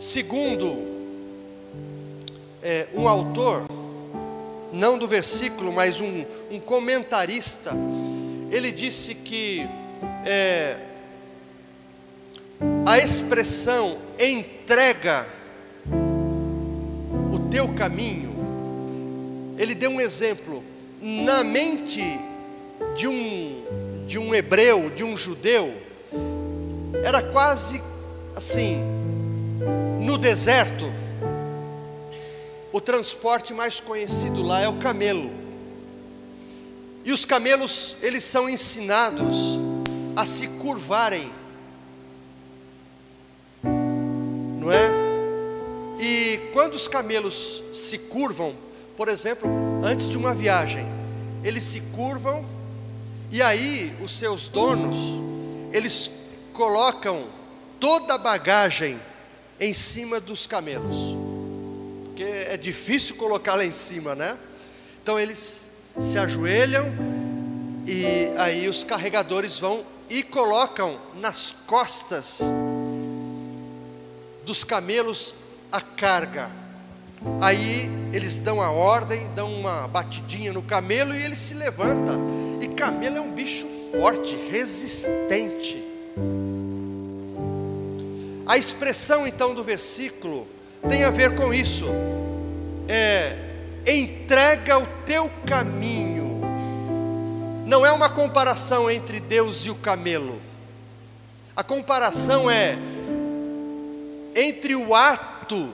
segundo 0.00 0.78
é, 2.62 2.88
um 2.94 3.06
autor, 3.06 3.66
não 4.72 4.96
do 4.96 5.06
versículo, 5.06 5.70
mas 5.70 6.00
um, 6.00 6.24
um 6.50 6.58
comentarista, 6.58 7.72
ele 8.50 8.72
disse 8.72 9.14
que 9.14 9.68
é, 10.26 10.76
a 12.84 12.98
expressão 12.98 13.96
entrega 14.18 15.24
o 17.32 17.48
teu 17.48 17.72
caminho, 17.74 18.34
ele 19.56 19.74
deu 19.74 19.90
um 19.90 20.00
exemplo, 20.00 20.64
na 21.00 21.44
mente 21.44 22.02
de 22.96 23.06
um, 23.06 24.04
de 24.04 24.18
um 24.18 24.34
hebreu, 24.34 24.90
de 24.90 25.04
um 25.04 25.16
judeu, 25.16 25.72
era 27.04 27.22
quase 27.22 27.80
assim, 28.34 28.78
no 30.00 30.18
deserto, 30.18 30.92
o 32.72 32.80
transporte 32.80 33.54
mais 33.54 33.78
conhecido 33.78 34.42
lá 34.42 34.60
é 34.60 34.68
o 34.68 34.78
camelo. 34.78 35.30
E 37.04 37.12
os 37.12 37.24
camelos, 37.24 37.94
eles 38.02 38.24
são 38.24 38.48
ensinados 38.48 39.65
a 40.16 40.24
se 40.26 40.48
curvarem. 40.48 41.30
Não 43.62 44.72
é? 44.72 44.90
E 46.00 46.38
quando 46.52 46.74
os 46.74 46.88
camelos 46.88 47.62
se 47.72 47.98
curvam, 47.98 48.54
por 48.96 49.08
exemplo, 49.08 49.48
antes 49.84 50.08
de 50.08 50.16
uma 50.16 50.34
viagem, 50.34 50.86
eles 51.44 51.62
se 51.62 51.80
curvam 51.94 52.44
e 53.30 53.40
aí 53.42 53.94
os 54.02 54.18
seus 54.18 54.48
donos, 54.48 54.98
eles 55.72 56.10
colocam 56.52 57.26
toda 57.78 58.14
a 58.14 58.18
bagagem 58.18 58.98
em 59.60 59.72
cima 59.72 60.18
dos 60.18 60.46
camelos 60.46 61.26
porque 62.16 62.24
é 62.24 62.56
difícil 62.56 63.16
colocar 63.16 63.56
lá 63.56 63.64
em 63.66 63.72
cima, 63.72 64.14
né? 64.14 64.38
Então 65.02 65.20
eles 65.20 65.66
se 66.00 66.18
ajoelham 66.18 66.86
e 67.86 68.32
aí 68.38 68.66
os 68.70 68.82
carregadores 68.82 69.60
vão 69.60 69.84
e 70.08 70.22
colocam 70.22 70.98
nas 71.14 71.54
costas 71.66 72.40
dos 74.44 74.62
camelos 74.62 75.34
a 75.70 75.80
carga. 75.80 76.50
Aí 77.40 77.90
eles 78.12 78.38
dão 78.38 78.60
a 78.60 78.70
ordem, 78.70 79.28
dão 79.34 79.52
uma 79.52 79.88
batidinha 79.88 80.52
no 80.52 80.62
camelo 80.62 81.14
e 81.14 81.22
ele 81.22 81.36
se 81.36 81.54
levanta. 81.54 82.12
E 82.60 82.68
camelo 82.68 83.18
é 83.18 83.20
um 83.20 83.32
bicho 83.32 83.66
forte, 83.92 84.36
resistente. 84.50 85.84
A 88.46 88.56
expressão 88.56 89.26
então 89.26 89.52
do 89.52 89.64
versículo 89.64 90.46
tem 90.88 91.02
a 91.02 91.10
ver 91.10 91.34
com 91.34 91.52
isso. 91.52 91.86
É, 92.88 93.36
entrega 93.84 94.78
o 94.78 94.86
teu 95.04 95.28
caminho. 95.44 96.25
Não 97.66 97.84
é 97.84 97.90
uma 97.90 98.08
comparação 98.08 98.88
entre 98.88 99.18
Deus 99.18 99.66
e 99.66 99.70
o 99.70 99.74
camelo. 99.74 100.40
A 101.56 101.64
comparação 101.64 102.48
é 102.48 102.78
entre 104.36 104.76
o 104.76 104.94
ato 104.94 105.72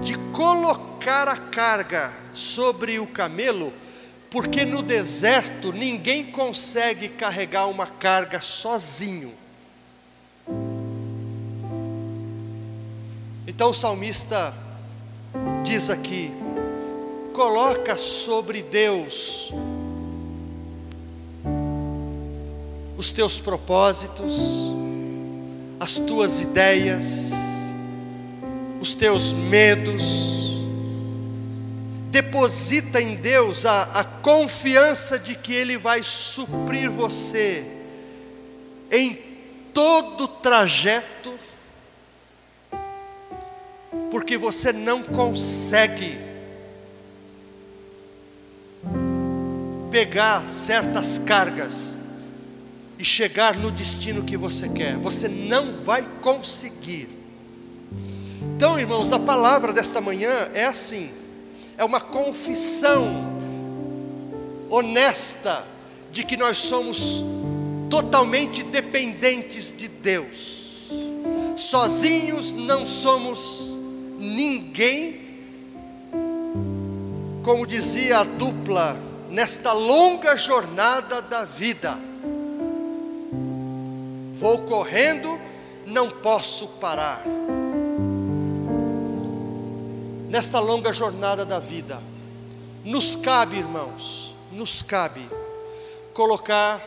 de 0.00 0.16
colocar 0.30 1.26
a 1.26 1.36
carga 1.36 2.12
sobre 2.32 3.00
o 3.00 3.08
camelo, 3.08 3.72
porque 4.30 4.64
no 4.64 4.82
deserto 4.82 5.72
ninguém 5.72 6.26
consegue 6.26 7.08
carregar 7.08 7.66
uma 7.66 7.88
carga 7.88 8.40
sozinho. 8.40 9.34
Então 13.48 13.70
o 13.70 13.74
salmista 13.74 14.54
diz 15.64 15.90
aqui: 15.90 16.30
coloca 17.32 17.96
sobre 17.96 18.62
Deus 18.62 19.50
os 23.02 23.10
teus 23.10 23.40
propósitos, 23.40 24.70
as 25.80 25.96
tuas 25.96 26.40
ideias, 26.40 27.32
os 28.80 28.94
teus 28.94 29.34
medos, 29.34 30.62
deposita 32.12 33.02
em 33.02 33.16
Deus 33.16 33.66
a, 33.66 33.82
a 33.98 34.04
confiança 34.04 35.18
de 35.18 35.34
que 35.34 35.52
Ele 35.52 35.76
vai 35.76 36.00
suprir 36.04 36.88
você 36.88 37.66
em 38.88 39.18
todo 39.74 40.22
o 40.22 40.28
trajeto 40.28 41.36
porque 44.12 44.38
você 44.38 44.72
não 44.72 45.02
consegue 45.02 46.20
pegar 49.90 50.48
certas 50.48 51.18
cargas 51.18 51.91
e 53.02 53.04
chegar 53.04 53.56
no 53.56 53.72
destino 53.72 54.22
que 54.22 54.36
você 54.36 54.68
quer. 54.68 54.96
Você 54.96 55.26
não 55.26 55.72
vai 55.72 56.06
conseguir. 56.20 57.08
Então, 58.54 58.78
irmãos, 58.78 59.10
a 59.12 59.18
palavra 59.18 59.72
desta 59.72 60.00
manhã 60.00 60.30
é 60.54 60.66
assim: 60.66 61.10
é 61.76 61.84
uma 61.84 62.00
confissão 62.00 63.42
honesta 64.70 65.64
de 66.12 66.22
que 66.22 66.36
nós 66.36 66.58
somos 66.58 67.24
totalmente 67.90 68.62
dependentes 68.62 69.74
de 69.76 69.88
Deus. 69.88 70.88
Sozinhos 71.56 72.52
não 72.52 72.86
somos 72.86 73.74
ninguém, 74.16 75.20
como 77.42 77.66
dizia 77.66 78.18
a 78.18 78.24
dupla, 78.24 78.96
nesta 79.28 79.72
longa 79.72 80.36
jornada 80.36 81.20
da 81.20 81.44
vida. 81.44 82.11
Vou 84.42 84.58
correndo, 84.64 85.40
não 85.86 86.10
posso 86.10 86.68
parar. 86.68 87.24
nesta 90.32 90.58
longa 90.58 90.94
jornada 90.94 91.44
da 91.44 91.58
vida, 91.58 92.02
nos 92.82 93.14
cabe, 93.14 93.58
irmãos, 93.58 94.34
nos 94.50 94.80
cabe 94.80 95.20
colocar 96.14 96.82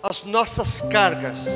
as 0.00 0.22
nossas 0.22 0.82
cargas 0.82 1.48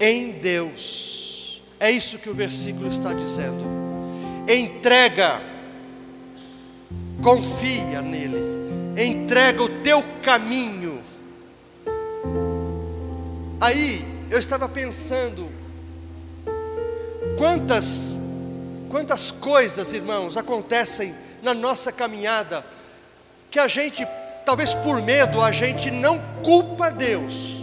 em 0.00 0.32
Deus. 0.32 1.60
É 1.78 1.90
isso 1.90 2.18
que 2.18 2.30
o 2.30 2.34
versículo 2.34 2.88
está 2.88 3.12
dizendo. 3.12 3.62
Entrega, 4.48 5.42
confia 7.22 8.00
nele, 8.00 8.38
entrega 8.96 9.62
o 9.62 9.68
teu 9.82 10.02
caminho. 10.22 10.91
Aí 13.62 14.04
eu 14.28 14.40
estava 14.40 14.68
pensando, 14.68 15.48
quantas, 17.38 18.12
quantas 18.88 19.30
coisas, 19.30 19.92
irmãos, 19.92 20.36
acontecem 20.36 21.14
na 21.40 21.54
nossa 21.54 21.92
caminhada, 21.92 22.66
que 23.48 23.60
a 23.60 23.68
gente, 23.68 24.04
talvez 24.44 24.74
por 24.74 25.00
medo, 25.00 25.40
a 25.40 25.52
gente 25.52 25.92
não 25.92 26.20
culpa 26.42 26.90
Deus. 26.90 27.62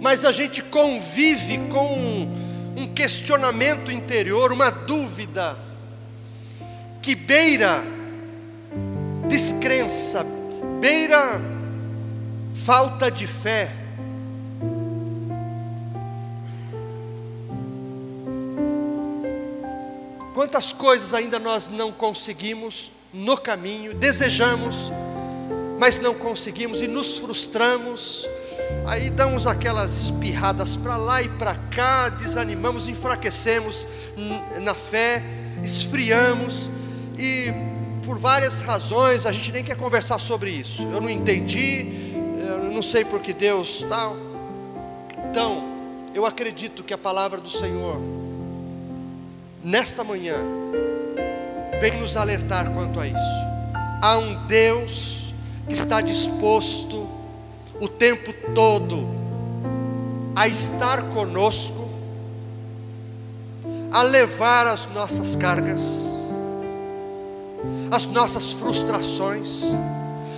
Mas 0.00 0.24
a 0.24 0.32
gente 0.32 0.62
convive 0.62 1.58
com 1.68 2.26
um 2.74 2.94
questionamento 2.94 3.92
interior, 3.92 4.50
uma 4.50 4.70
dúvida, 4.70 5.58
que 7.02 7.14
beira 7.14 7.82
descrença, 9.28 10.24
beira 10.80 11.52
falta 12.54 13.10
de 13.10 13.26
fé. 13.26 13.70
Quantas 20.34 20.72
coisas 20.72 21.14
ainda 21.14 21.38
nós 21.38 21.68
não 21.68 21.92
conseguimos 21.92 22.90
no 23.12 23.36
caminho, 23.36 23.94
desejamos, 23.94 24.90
mas 25.78 25.98
não 25.98 26.14
conseguimos 26.14 26.80
e 26.80 26.88
nos 26.88 27.18
frustramos, 27.18 28.26
Aí 28.84 29.10
damos 29.10 29.46
aquelas 29.46 29.96
espirradas 29.96 30.76
para 30.76 30.96
lá 30.96 31.22
e 31.22 31.28
para 31.28 31.54
cá, 31.54 32.08
desanimamos, 32.08 32.88
enfraquecemos 32.88 33.86
na 34.60 34.74
fé, 34.74 35.22
esfriamos 35.62 36.68
e 37.16 37.52
por 38.04 38.18
várias 38.18 38.60
razões 38.60 39.24
a 39.24 39.30
gente 39.30 39.52
nem 39.52 39.62
quer 39.62 39.76
conversar 39.76 40.18
sobre 40.18 40.50
isso. 40.50 40.82
Eu 40.82 41.00
não 41.00 41.08
entendi, 41.08 42.11
não 42.72 42.82
sei 42.82 43.04
por 43.04 43.20
que 43.20 43.32
Deus 43.32 43.84
tal. 43.88 44.16
Então, 45.30 45.62
eu 46.14 46.26
acredito 46.26 46.82
que 46.82 46.92
a 46.92 46.98
palavra 46.98 47.40
do 47.40 47.48
Senhor 47.48 48.00
nesta 49.62 50.02
manhã 50.02 50.36
vem 51.80 52.00
nos 52.00 52.16
alertar 52.16 52.72
quanto 52.72 52.98
a 52.98 53.06
isso. 53.06 53.42
Há 54.02 54.18
um 54.18 54.46
Deus 54.46 55.32
que 55.66 55.74
está 55.74 56.00
disposto 56.00 57.08
o 57.80 57.88
tempo 57.88 58.32
todo 58.54 59.06
a 60.34 60.48
estar 60.48 61.02
conosco, 61.10 61.90
a 63.90 64.02
levar 64.02 64.66
as 64.66 64.86
nossas 64.86 65.36
cargas, 65.36 65.82
as 67.90 68.06
nossas 68.06 68.52
frustrações, 68.52 69.64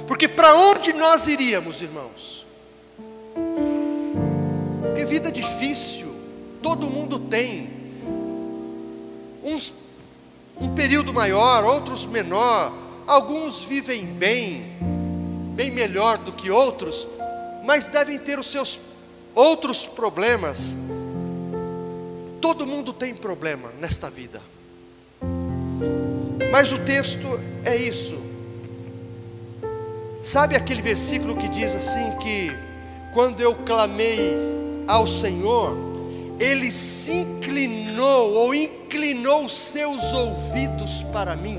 porque 0.07 0.29
para 0.29 0.55
onde 0.55 0.93
nós 0.93 1.27
iríamos, 1.27 1.81
irmãos? 1.81 2.47
Porque 4.83 5.05
vida 5.05 5.31
difícil, 5.31 6.15
todo 6.63 6.89
mundo 6.89 7.19
tem, 7.19 7.71
uns 9.43 9.75
um 10.61 10.75
período 10.75 11.13
maior, 11.13 11.65
outros 11.65 12.07
menor, 12.07 12.73
alguns 13.07 13.63
vivem 13.63 14.07
bem, 14.07 14.77
bem 15.55 15.71
melhor 15.71 16.19
do 16.19 16.33
que 16.33 16.51
outros, 16.51 17.07
mas 17.63 17.89
devem 17.89 18.19
ter 18.19 18.39
os 18.39 18.47
seus 18.47 18.81
outros 19.35 19.87
problemas. 19.87 20.77
Todo 22.41 22.67
mundo 22.67 22.93
tem 22.93 23.15
problema 23.15 23.73
nesta 23.81 24.11
vida. 24.11 24.41
Mas 26.53 26.73
o 26.73 26.79
texto 26.79 27.27
é 27.65 27.75
isso. 27.75 28.24
Sabe 30.25 30.57
aquele 30.57 30.81
versículo 30.81 31.37
que 31.37 31.47
diz 31.49 31.75
assim 31.75 32.17
que 32.17 32.51
quando 33.13 33.43
eu 33.43 33.55
clamei 33.55 34.33
ao 34.89 35.07
Senhor, 35.07 35.77
ele 36.41 36.73
se 36.73 37.13
inclinou 37.13 38.33
ou 38.33 38.55
inclinou 38.55 39.47
seus 39.51 40.15
ouvidos 40.15 41.03
para 41.13 41.37
mim. 41.37 41.59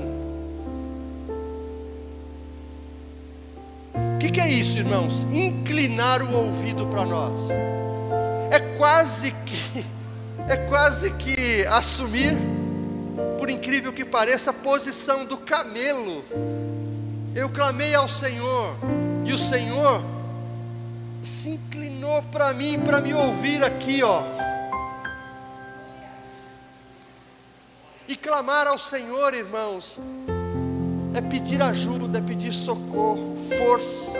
O 3.94 4.18
que, 4.18 4.32
que 4.32 4.40
é 4.40 4.50
isso, 4.50 4.78
irmãos? 4.78 5.22
Inclinar 5.32 6.20
o 6.22 6.36
ouvido 6.36 6.88
para 6.88 7.06
nós. 7.06 7.48
É 8.50 8.58
quase 8.76 9.30
que, 9.30 9.86
é 10.48 10.56
quase 10.68 11.12
que 11.12 11.64
assumir, 11.68 12.36
por 13.38 13.48
incrível 13.48 13.92
que 13.92 14.04
pareça, 14.04 14.50
a 14.50 14.52
posição 14.52 15.24
do 15.24 15.36
camelo. 15.36 16.24
Eu 17.36 17.50
clamei 17.50 17.94
ao 17.94 18.08
Senhor, 18.08 18.74
e 19.26 19.30
o 19.30 19.36
Senhor 19.36 20.02
se 21.20 21.50
inclinou 21.50 22.22
para 22.22 22.54
mim, 22.54 22.80
para 22.80 22.98
me 22.98 23.12
ouvir 23.12 23.62
aqui, 23.62 24.02
ó. 24.02 24.22
E 28.08 28.16
clamar 28.16 28.66
ao 28.66 28.78
Senhor, 28.78 29.34
irmãos, 29.34 30.00
é 31.12 31.20
pedir 31.20 31.60
ajuda, 31.60 32.16
é 32.16 32.22
pedir 32.22 32.54
socorro, 32.54 33.36
força, 33.58 34.16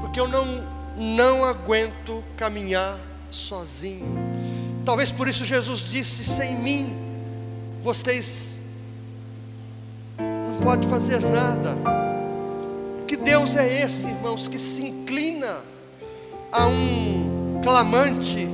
porque 0.00 0.18
eu 0.18 0.26
não, 0.26 0.66
não 0.96 1.44
aguento 1.44 2.24
caminhar 2.36 2.98
sozinho. 3.30 4.18
Talvez 4.84 5.12
por 5.12 5.28
isso 5.28 5.44
Jesus 5.44 5.88
disse: 5.88 6.24
sem 6.24 6.56
mim, 6.56 6.92
vocês 7.84 8.55
não 10.66 10.72
podem 10.72 10.88
fazer 10.88 11.20
nada. 11.20 11.76
Que 13.06 13.16
Deus 13.16 13.54
é 13.54 13.82
esse, 13.82 14.08
irmãos, 14.08 14.48
que 14.48 14.58
se 14.58 14.84
inclina 14.84 15.58
a 16.50 16.66
um 16.66 17.60
clamante, 17.62 18.48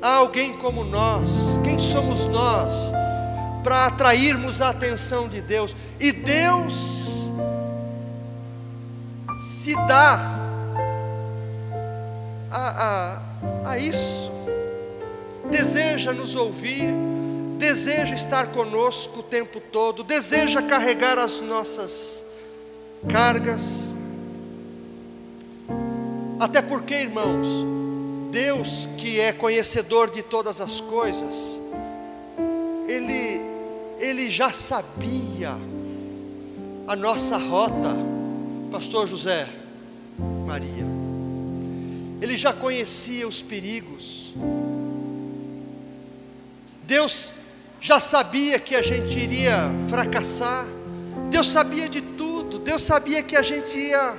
a 0.00 0.14
alguém 0.14 0.52
como 0.58 0.84
nós? 0.84 1.58
Quem 1.64 1.78
somos 1.80 2.26
nós? 2.26 2.92
para 3.60 3.86
atrairmos 3.86 4.62
a 4.62 4.70
atenção 4.70 5.28
de 5.28 5.42
Deus. 5.42 5.76
E 6.00 6.10
Deus 6.12 6.72
se 9.50 9.74
dá 9.86 10.38
a, 12.50 13.20
a, 13.66 13.70
a 13.72 13.78
isso, 13.78 14.30
deseja 15.50 16.12
nos 16.12 16.34
ouvir, 16.34 16.94
deseja 17.58 18.14
estar 18.14 18.46
conosco 18.52 19.20
o 19.20 19.22
tempo 19.22 19.60
todo, 19.60 20.02
deseja 20.02 20.62
carregar 20.62 21.18
as 21.18 21.40
nossas 21.40 22.22
cargas. 23.10 23.92
Até 26.40 26.62
porque, 26.62 26.94
irmãos, 26.94 27.48
Deus 28.30 28.88
que 28.96 29.20
é 29.20 29.32
conhecedor 29.32 30.10
de 30.10 30.22
todas 30.22 30.60
as 30.60 30.80
coisas, 30.80 31.58
Ele 32.86 33.58
ele 33.98 34.30
já 34.30 34.52
sabia 34.52 35.50
a 36.86 36.94
nossa 36.94 37.36
rota, 37.36 37.96
Pastor 38.70 39.08
José 39.08 39.48
Maria. 40.46 40.86
Ele 42.20 42.36
já 42.36 42.52
conhecia 42.52 43.26
os 43.26 43.42
perigos. 43.42 44.32
Deus 46.86 47.34
já 47.80 48.00
sabia 48.00 48.58
que 48.58 48.74
a 48.74 48.82
gente 48.82 49.18
iria 49.18 49.70
fracassar. 49.88 50.66
Deus 51.30 51.48
sabia 51.48 51.88
de 51.88 52.00
tudo. 52.00 52.58
Deus 52.58 52.82
sabia 52.82 53.22
que 53.22 53.36
a 53.36 53.42
gente 53.42 53.78
ia 53.78 54.16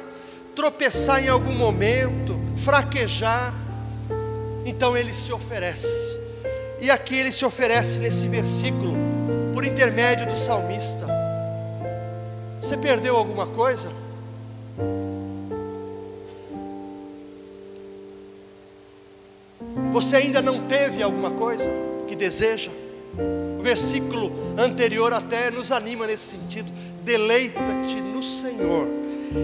tropeçar 0.56 1.24
em 1.24 1.28
algum 1.28 1.54
momento, 1.54 2.40
fraquejar. 2.56 3.54
Então 4.66 4.96
ele 4.96 5.14
se 5.14 5.32
oferece. 5.32 6.18
E 6.80 6.90
aqui 6.90 7.18
ele 7.18 7.32
se 7.32 7.44
oferece 7.44 8.00
nesse 8.00 8.28
versículo 8.28 8.96
por 9.54 9.66
intermédio 9.66 10.26
do 10.26 10.36
salmista. 10.38 11.08
Você 12.62 12.78
perdeu 12.78 13.18
alguma 13.18 13.48
coisa? 13.48 13.92
Você 19.92 20.16
ainda 20.16 20.42
não 20.42 20.68
teve 20.68 21.04
alguma 21.04 21.32
coisa 21.32 21.70
que 22.08 22.16
deseja? 22.16 22.72
O 23.58 23.62
versículo 23.62 24.32
anterior 24.58 25.14
até 25.14 25.52
nos 25.52 25.72
anima 25.72 26.08
nesse 26.08 26.38
sentido. 26.38 26.72
Deleita-te 27.04 27.96
no 27.96 28.22
Senhor, 28.22 28.88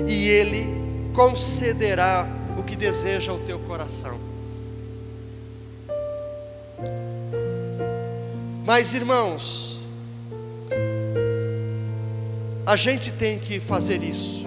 e 0.07 0.28
Ele 0.28 0.68
concederá 1.13 2.28
o 2.57 2.63
que 2.63 2.76
deseja 2.76 3.32
ao 3.32 3.39
teu 3.39 3.59
coração. 3.59 4.20
Mas 8.66 8.93
irmãos, 8.93 9.80
a 12.66 12.76
gente 12.76 13.11
tem 13.11 13.38
que 13.38 13.59
fazer 13.59 14.01
isso, 14.01 14.43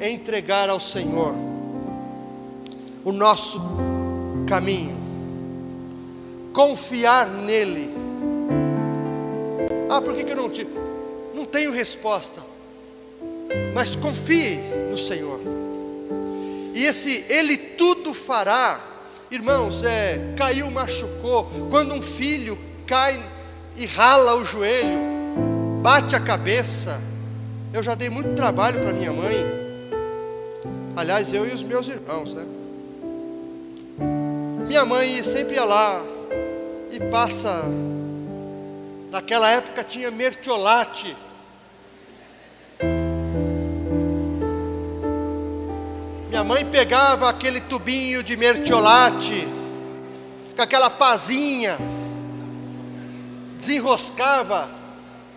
entregar 0.00 0.70
ao 0.70 0.78
Senhor 0.78 1.34
o 3.04 3.10
nosso 3.10 3.60
caminho, 4.46 4.96
confiar 6.52 7.26
nele. 7.28 7.92
Ah, 9.88 10.00
por 10.00 10.14
que, 10.14 10.24
que 10.24 10.32
eu 10.32 10.36
não 10.36 10.48
te, 10.48 10.66
não 11.34 11.44
tenho 11.44 11.72
resposta? 11.72 12.42
Mas 13.74 13.96
confie 13.96 14.56
no 14.90 14.96
Senhor. 14.96 15.40
E 16.74 16.84
esse 16.84 17.24
Ele 17.28 17.56
tudo 17.56 18.14
fará, 18.14 18.80
irmãos, 19.30 19.82
é 19.82 20.34
caiu, 20.36 20.70
machucou. 20.70 21.50
Quando 21.70 21.94
um 21.94 22.02
filho 22.02 22.58
cai 22.86 23.22
e 23.76 23.84
rala 23.86 24.36
o 24.36 24.44
joelho, 24.44 25.00
bate 25.82 26.16
a 26.16 26.20
cabeça. 26.20 27.00
Eu 27.72 27.82
já 27.82 27.94
dei 27.94 28.08
muito 28.08 28.34
trabalho 28.34 28.80
para 28.80 28.92
minha 28.92 29.12
mãe. 29.12 29.62
Aliás, 30.96 31.32
eu 31.32 31.46
e 31.46 31.52
os 31.52 31.62
meus 31.62 31.88
irmãos, 31.88 32.34
né? 32.34 32.46
Minha 34.66 34.84
mãe 34.84 35.22
sempre 35.22 35.56
ia 35.56 35.64
lá 35.64 36.11
e 36.92 37.00
passa. 37.00 37.64
Naquela 39.10 39.48
época 39.48 39.82
tinha 39.82 40.10
mertiolate. 40.10 41.16
Minha 46.28 46.44
mãe 46.44 46.64
pegava 46.64 47.28
aquele 47.28 47.60
tubinho 47.60 48.22
de 48.22 48.36
mertiolate, 48.36 49.46
com 50.54 50.62
aquela 50.62 50.90
pazinha, 50.90 51.76
desenroscava 53.58 54.70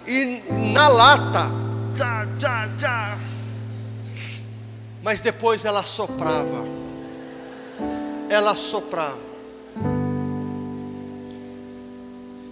e 0.08 0.42
na 0.74 0.88
lata, 0.88 1.52
tchá, 1.94 2.28
tchá, 2.40 2.70
tchá. 2.78 3.20
mas 5.04 5.22
depois 5.22 5.66
ela 5.66 5.84
soprava, 5.84 6.66
ela 8.30 8.56
soprava. 8.56 9.25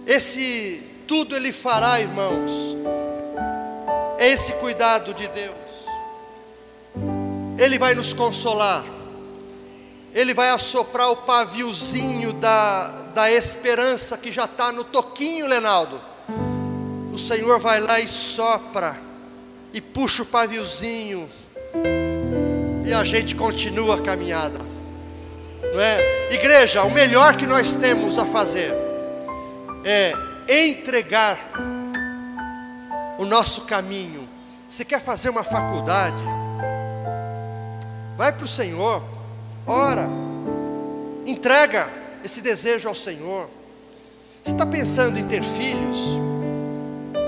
Esse 0.06 0.82
tudo 1.06 1.34
Ele 1.34 1.52
fará, 1.52 2.00
irmãos, 2.00 2.76
é 4.18 4.28
esse 4.28 4.52
cuidado 4.54 5.14
de 5.14 5.26
Deus. 5.28 5.54
Ele 7.58 7.78
vai 7.78 7.94
nos 7.94 8.12
consolar, 8.12 8.84
Ele 10.12 10.34
vai 10.34 10.50
assoprar 10.50 11.10
o 11.10 11.16
paviozinho 11.16 12.32
da, 12.34 12.88
da 13.14 13.30
esperança 13.30 14.18
que 14.18 14.30
já 14.30 14.44
está 14.44 14.70
no 14.72 14.84
toquinho, 14.84 15.46
Lenaldo. 15.46 16.00
O 17.12 17.18
Senhor 17.18 17.58
vai 17.60 17.80
lá 17.80 18.00
e 18.00 18.08
sopra, 18.08 18.98
e 19.72 19.80
puxa 19.80 20.22
o 20.22 20.26
paviozinho, 20.26 21.30
e 22.84 22.92
a 22.92 23.04
gente 23.04 23.34
continua 23.34 23.96
a 23.96 24.02
caminhada, 24.02 24.58
não 25.72 25.80
é? 25.80 26.32
Igreja, 26.32 26.82
o 26.82 26.90
melhor 26.90 27.36
que 27.36 27.46
nós 27.46 27.76
temos 27.76 28.18
a 28.18 28.24
fazer 28.24 28.83
é 29.84 30.12
entregar 30.48 31.38
o 33.18 33.24
nosso 33.24 33.62
caminho. 33.62 34.28
Você 34.68 34.84
quer 34.84 35.00
fazer 35.00 35.28
uma 35.28 35.44
faculdade? 35.44 36.22
Vai 38.16 38.32
para 38.32 38.44
o 38.44 38.48
Senhor, 38.48 39.02
ora, 39.66 40.08
entrega 41.26 41.88
esse 42.24 42.40
desejo 42.40 42.88
ao 42.88 42.94
Senhor. 42.94 43.48
Você 44.42 44.52
está 44.52 44.64
pensando 44.64 45.18
em 45.18 45.26
ter 45.26 45.42
filhos? 45.42 46.16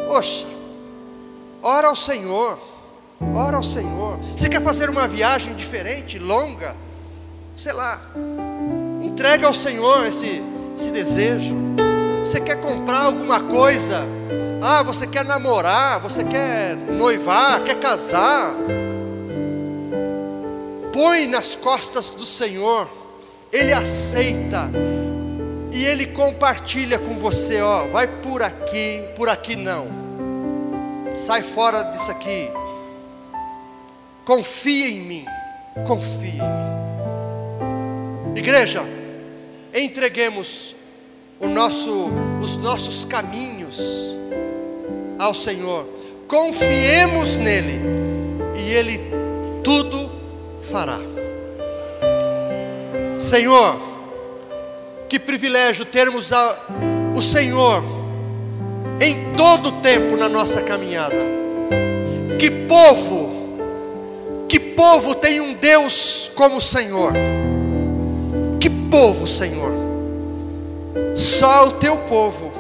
Poxa, 0.07 0.47
ora 1.63 1.89
ao 1.89 1.97
Senhor, 1.97 2.59
ora 3.35 3.57
ao 3.57 3.65
Senhor. 3.65 4.19
Você 4.37 4.49
quer 4.49 4.63
fazer 4.63 4.89
uma 4.91 5.09
viagem 5.09 5.55
diferente, 5.55 6.19
longa? 6.19 6.77
Sei 7.57 7.73
lá, 7.73 8.01
entrega 9.03 9.47
ao 9.47 9.55
Senhor 9.55 10.07
esse, 10.07 10.43
esse 10.77 10.91
desejo. 10.91 11.57
Você 12.27 12.41
quer 12.41 12.61
comprar 12.61 13.03
alguma 13.03 13.41
coisa? 13.41 14.03
Ah, 14.61 14.83
você 14.83 15.07
quer 15.07 15.25
namorar, 15.25 16.01
você 16.01 16.25
quer 16.25 16.75
noivar, 16.75 17.63
quer 17.63 17.79
casar? 17.79 18.53
Põe 20.93 21.29
nas 21.29 21.55
costas 21.55 22.11
do 22.11 22.27
Senhor, 22.27 22.91
Ele 23.53 23.73
aceita 23.73 24.73
e 25.71 25.85
Ele 25.85 26.05
compartilha 26.07 26.99
com 26.99 27.17
você, 27.17 27.61
ó, 27.61 27.87
vai 27.87 28.09
por 28.09 28.43
aqui, 28.43 29.05
por 29.15 29.29
aqui 29.29 29.55
não. 29.55 29.87
Sai 31.15 31.45
fora 31.45 31.85
disso 31.93 32.11
aqui. 32.11 32.51
Confia 34.25 34.89
em 34.89 35.01
mim. 35.03 35.25
Confia 35.87 36.43
em 36.43 38.33
mim. 38.33 38.39
Igreja, 38.41 38.83
entreguemos 39.73 40.76
nosso, 41.45 42.11
os 42.41 42.57
nossos 42.57 43.05
caminhos 43.05 44.15
ao 45.19 45.35
Senhor, 45.35 45.87
confiemos 46.27 47.37
nele 47.37 47.81
e 48.57 48.71
Ele 48.71 49.01
tudo 49.63 50.11
fará. 50.63 50.99
Senhor, 53.19 53.77
que 55.09 55.19
privilégio 55.19 55.85
termos 55.85 56.33
a, 56.33 56.57
o 57.15 57.23
Senhor 57.23 57.83
em 59.01 59.35
todo 59.37 59.69
o 59.69 59.73
tempo 59.81 60.17
na 60.17 60.29
nossa 60.29 60.63
caminhada. 60.63 61.17
Que 62.39 62.51
povo, 62.51 63.33
que 64.49 64.61
povo 64.61 65.15
tem 65.15 65.41
um 65.41 65.55
Deus 65.55 66.31
como 66.35 66.57
o 66.57 66.61
Senhor. 66.61 67.13
Que 68.61 68.69
povo, 68.69 69.27
Senhor 69.27 69.86
só 71.15 71.69
o 71.69 71.73
teu 71.73 71.97
povo, 71.97 72.53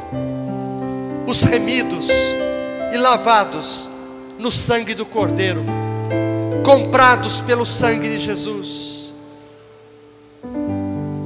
os 1.26 1.42
remidos 1.42 2.08
e 2.92 2.96
lavados 2.96 3.88
no 4.38 4.50
sangue 4.50 4.94
do 4.94 5.04
Cordeiro, 5.04 5.64
comprados 6.64 7.40
pelo 7.40 7.66
sangue 7.66 8.08
de 8.08 8.20
Jesus. 8.20 9.12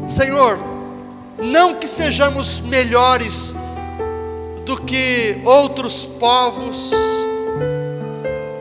Senhor, 0.06 0.58
não 1.38 1.74
que 1.74 1.86
sejamos 1.86 2.60
melhores 2.60 3.54
do 4.64 4.76
que 4.80 5.40
outros 5.44 6.04
povos, 6.04 6.90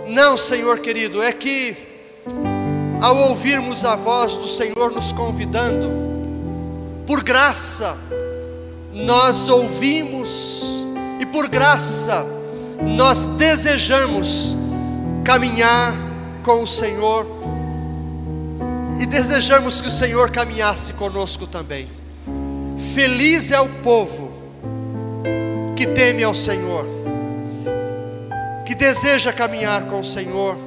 não, 0.07 0.37
Senhor 0.37 0.79
querido, 0.79 1.21
é 1.21 1.31
que 1.31 1.75
ao 3.01 3.15
ouvirmos 3.29 3.85
a 3.85 3.95
voz 3.95 4.35
do 4.35 4.47
Senhor 4.47 4.91
nos 4.91 5.11
convidando, 5.11 5.91
por 7.05 7.23
graça, 7.23 7.97
nós 9.05 9.47
ouvimos 9.47 10.63
e 11.19 11.25
por 11.25 11.47
graça 11.47 12.25
nós 12.95 13.25
desejamos 13.25 14.55
caminhar 15.23 15.95
com 16.43 16.63
o 16.63 16.67
Senhor 16.67 17.25
e 18.99 19.05
desejamos 19.05 19.79
que 19.79 19.87
o 19.87 19.91
Senhor 19.91 20.29
caminhasse 20.31 20.93
conosco 20.93 21.47
também. 21.47 21.89
Feliz 22.93 23.51
é 23.51 23.59
o 23.59 23.69
povo 23.69 24.33
que 25.75 25.87
teme 25.87 26.23
ao 26.23 26.35
Senhor, 26.35 26.85
que 28.65 28.75
deseja 28.75 29.31
caminhar 29.31 29.85
com 29.85 30.01
o 30.01 30.05
Senhor 30.05 30.57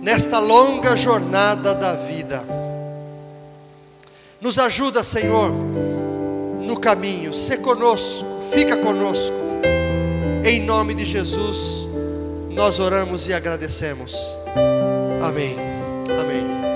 nesta 0.00 0.38
longa 0.38 0.96
jornada 0.96 1.74
da 1.74 1.92
vida. 1.94 2.44
Nos 4.40 4.58
ajuda, 4.58 5.04
Senhor 5.04 5.52
no 6.64 6.78
caminho. 6.78 7.32
Se 7.32 7.56
conosco, 7.58 8.26
fica 8.52 8.76
conosco. 8.76 9.36
Em 10.44 10.60
nome 10.60 10.94
de 10.94 11.04
Jesus, 11.04 11.86
nós 12.50 12.78
oramos 12.78 13.28
e 13.28 13.32
agradecemos. 13.32 14.14
Amém. 15.22 15.56
Amém. 16.20 16.73